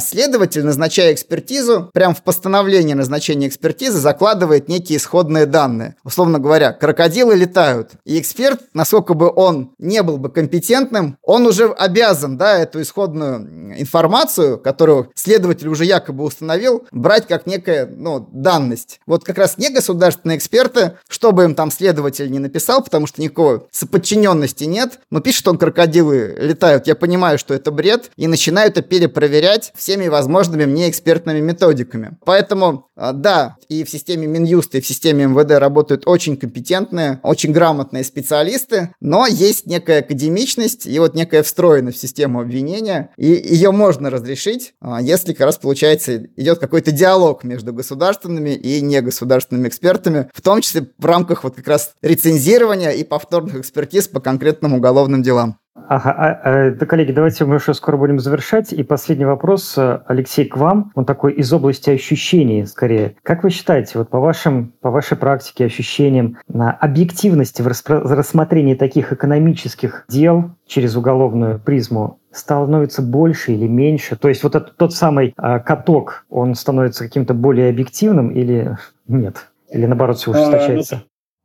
следователь, 0.00 0.64
назначая 0.64 1.12
экспертизу, 1.12 1.90
прямо 1.92 2.14
в 2.14 2.22
постановлении 2.22 2.94
назначения 2.94 3.48
экспертизы 3.48 3.98
закладывает 3.98 4.68
некие 4.68 4.98
исходные 4.98 5.46
данные. 5.46 5.96
Условно 6.04 6.38
говоря, 6.38 6.72
крокодилы 6.72 7.34
летают. 7.34 7.92
И 8.04 8.20
эксперт, 8.20 8.60
насколько 8.74 9.14
бы 9.14 9.32
он 9.34 9.72
не 9.78 10.02
был 10.02 10.18
бы 10.18 10.28
компетентным, 10.30 11.16
он 11.22 11.46
уже 11.46 11.66
обязан, 11.70 12.36
да, 12.36 12.58
эту 12.58 12.82
исходную 12.82 13.80
информацию, 13.80 14.58
которую 14.58 15.10
следователь 15.14 15.68
уже 15.68 15.84
якобы 15.84 16.24
установил, 16.24 16.86
брать 16.90 17.26
как 17.26 17.46
некая, 17.46 17.86
ну, 17.86 18.28
данность. 18.32 19.00
Вот 19.06 19.24
как 19.24 19.38
раз 19.38 19.58
не 19.58 19.70
государственные 19.70 20.38
эксперты, 20.38 20.98
чтобы 21.08 21.44
им 21.44 21.54
там 21.54 21.70
следователь 21.70 22.30
не 22.30 22.38
написал, 22.38 22.82
потому 22.82 23.06
что 23.06 23.22
никакого 23.22 23.66
соподчиненности 23.70 24.64
нет, 24.64 25.00
но 25.10 25.20
пишет 25.20 25.46
он 25.46 25.58
крокодилы 25.58 26.36
летают, 26.38 26.86
я 26.86 26.94
понимаю, 26.94 27.38
что 27.38 27.54
это 27.54 27.61
бред, 27.70 28.10
и 28.16 28.26
начинаю 28.26 28.68
это 28.68 28.82
перепроверять 28.82 29.72
всеми 29.76 30.08
возможными 30.08 30.64
мне 30.64 30.88
экспертными 30.88 31.40
методиками. 31.40 32.16
Поэтому, 32.24 32.88
а, 32.96 33.12
да, 33.12 33.56
и 33.68 33.84
в 33.84 33.90
системе 33.90 34.26
Минюста, 34.26 34.78
и 34.78 34.80
в 34.80 34.86
системе 34.86 35.26
МВД 35.26 35.52
работают 35.52 36.02
очень 36.06 36.36
компетентные, 36.36 37.20
очень 37.22 37.52
грамотные 37.52 38.04
специалисты, 38.04 38.94
но 39.00 39.26
есть 39.26 39.66
некая 39.66 40.00
академичность 40.00 40.86
и 40.86 40.98
вот 40.98 41.14
некая 41.14 41.42
встроенность 41.42 41.98
в 41.98 42.00
систему 42.00 42.40
обвинения, 42.40 43.10
и 43.16 43.26
ее 43.26 43.70
можно 43.70 44.10
разрешить, 44.10 44.74
а, 44.80 45.00
если 45.00 45.32
как 45.32 45.46
раз 45.46 45.58
получается 45.58 46.26
идет 46.36 46.58
какой-то 46.58 46.92
диалог 46.92 47.44
между 47.44 47.72
государственными 47.72 48.50
и 48.50 48.80
негосударственными 48.80 49.68
экспертами, 49.68 50.30
в 50.34 50.40
том 50.40 50.60
числе 50.60 50.88
в 50.98 51.04
рамках 51.04 51.44
вот 51.44 51.56
как 51.56 51.66
раз 51.68 51.92
рецензирования 52.02 52.90
и 52.90 53.04
повторных 53.04 53.56
экспертиз 53.56 54.08
по 54.08 54.20
конкретным 54.20 54.74
уголовным 54.74 55.22
делам. 55.22 55.58
Ага, 55.74 56.10
а, 56.10 56.40
а, 56.44 56.70
да, 56.70 56.86
коллеги, 56.86 57.12
давайте 57.12 57.44
мы 57.44 57.56
уже 57.56 57.74
скоро 57.74 57.96
будем 57.96 58.18
завершать. 58.18 58.72
И 58.72 58.82
последний 58.82 59.24
вопрос, 59.24 59.76
э, 59.76 60.00
Алексей, 60.06 60.46
к 60.46 60.56
вам. 60.56 60.92
Он 60.94 61.04
такой 61.04 61.32
из 61.32 61.52
области 61.52 61.90
ощущений, 61.90 62.66
скорее. 62.66 63.16
Как 63.22 63.42
вы 63.42 63.50
считаете, 63.50 63.98
вот 63.98 64.10
по, 64.10 64.20
вашим, 64.20 64.72
по 64.80 64.90
вашей 64.90 65.16
практике, 65.16 65.64
ощущениям, 65.64 66.38
на 66.46 66.72
объективности 66.72 67.62
в 67.62 67.66
рассмотрении 67.66 68.74
таких 68.74 69.12
экономических 69.12 70.04
дел 70.08 70.52
через 70.66 70.94
уголовную 70.94 71.58
призму 71.58 72.20
становится 72.30 73.02
больше 73.02 73.52
или 73.52 73.66
меньше? 73.66 74.16
То 74.16 74.28
есть 74.28 74.42
вот 74.42 74.54
этот, 74.54 74.76
тот 74.76 74.94
самый 74.94 75.34
а, 75.36 75.58
каток, 75.58 76.26
он 76.28 76.54
становится 76.54 77.04
каким-то 77.04 77.34
более 77.34 77.70
объективным 77.70 78.30
или 78.30 78.76
нет? 79.08 79.48
Или 79.70 79.86
наоборот 79.86 80.18
все 80.18 80.30
ужесточается? 80.32 81.02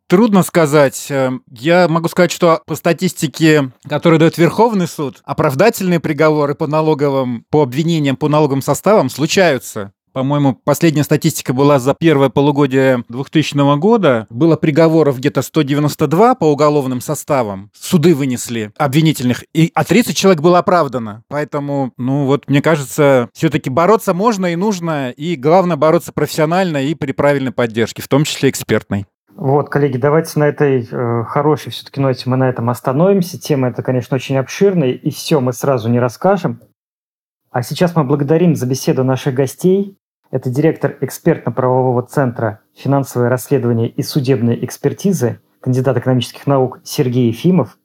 Трудно 0.09 0.43
сказать. 0.43 1.07
Эм, 1.09 1.43
я 1.51 1.89
могу 1.89 2.07
сказать, 2.07 2.31
что 2.31 2.61
по 2.65 2.75
статистике, 2.75 3.71
которую 3.89 4.19
дает 4.19 4.37
Верховный 4.37 4.87
суд, 4.87 5.21
оправдательные 5.25 5.99
приговоры 5.99 6.55
по 6.55 6.65
налоговым, 6.65 7.43
по 7.49 7.61
обвинениям 7.61 8.15
по 8.15 8.29
налоговым 8.29 8.61
составам 8.61 9.09
случаются. 9.09 9.91
По-моему, 10.13 10.55
последняя 10.63 11.03
статистика 11.03 11.53
была 11.53 11.77
за 11.77 11.93
первое 11.93 12.29
полугодие 12.29 13.03
2000 13.09 13.77
года. 13.77 14.27
Было 14.29 14.55
приговоров 14.55 15.17
где-то 15.17 15.41
192 15.41 16.35
по 16.35 16.45
уголовным 16.45 17.01
составам. 17.01 17.69
Суды 17.77 18.15
вынесли 18.15 18.71
обвинительных. 18.77 19.43
И, 19.53 19.71
а 19.75 19.83
30 19.83 20.15
человек 20.15 20.41
было 20.41 20.59
оправдано. 20.59 21.23
Поэтому, 21.27 21.91
ну 21.97 22.25
вот, 22.25 22.49
мне 22.49 22.61
кажется, 22.61 23.29
все-таки 23.33 23.69
бороться 23.69 24.13
можно 24.13 24.47
и 24.47 24.55
нужно. 24.55 25.11
И 25.11 25.35
главное 25.35 25.75
бороться 25.75 26.13
профессионально 26.13 26.77
и 26.77 26.95
при 26.95 27.11
правильной 27.11 27.51
поддержке, 27.51 28.01
в 28.01 28.07
том 28.07 28.23
числе 28.23 28.49
экспертной. 28.49 29.05
Вот, 29.37 29.69
коллеги, 29.69 29.97
давайте 29.97 30.39
на 30.39 30.45
этой 30.47 30.87
э, 30.91 31.23
хорошей 31.25 31.71
все-таки 31.71 32.01
ноте 32.01 32.27
мы 32.27 32.37
на 32.37 32.49
этом 32.49 32.71
остановимся. 32.71 33.39
Тема 33.39 33.67
эта, 33.67 33.83
конечно, 33.83 34.15
очень 34.15 34.35
обширная, 34.35 34.89
и 34.89 35.11
все 35.11 35.39
мы 35.39 35.53
сразу 35.53 35.89
не 35.89 35.99
расскажем. 35.99 36.59
А 37.51 37.61
сейчас 37.61 37.95
мы 37.95 38.03
благодарим 38.03 38.55
за 38.55 38.65
беседу 38.65 39.03
наших 39.03 39.35
гостей. 39.35 39.95
Это 40.31 40.49
директор 40.49 40.97
экспертно-правового 41.01 42.01
центра 42.01 42.61
финансовое 42.75 43.29
расследование 43.29 43.87
и 43.89 44.01
судебной 44.01 44.57
экспертизы, 44.65 45.39
кандидат 45.61 45.97
экономических 45.97 46.47
наук 46.47 46.79
Сергей 46.83 47.27
Ефимов 47.27 47.77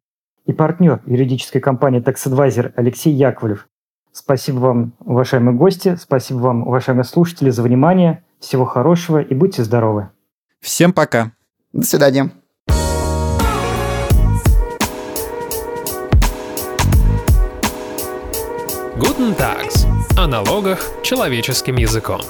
и 0.47 0.55
партнер 0.55 1.03
юридической 1.05 1.61
компании 1.61 2.03
Tax 2.03 2.15
Advisor 2.33 2.73
Алексей 2.77 3.13
Яковлев. 3.13 3.69
Спасибо 4.11 4.59
вам, 4.59 4.95
уважаемые 5.01 5.55
гости, 5.55 5.97
спасибо 5.97 6.39
вам, 6.39 6.67
уважаемые 6.67 7.05
слушатели, 7.05 7.51
за 7.51 7.63
внимание. 7.63 8.25
Всего 8.41 8.65
хорошего 8.65 9.19
и 9.19 9.35
будьте 9.35 9.63
здоровы. 9.63 10.09
Всем 10.61 10.95
пока. 10.95 11.33
До 11.73 11.87
свидания. 11.87 12.31
Guten 18.99 19.35
Tags. 19.37 19.87
О 20.17 20.27
налогах 20.27 20.91
человеческим 21.03 21.77
языком. 21.77 22.21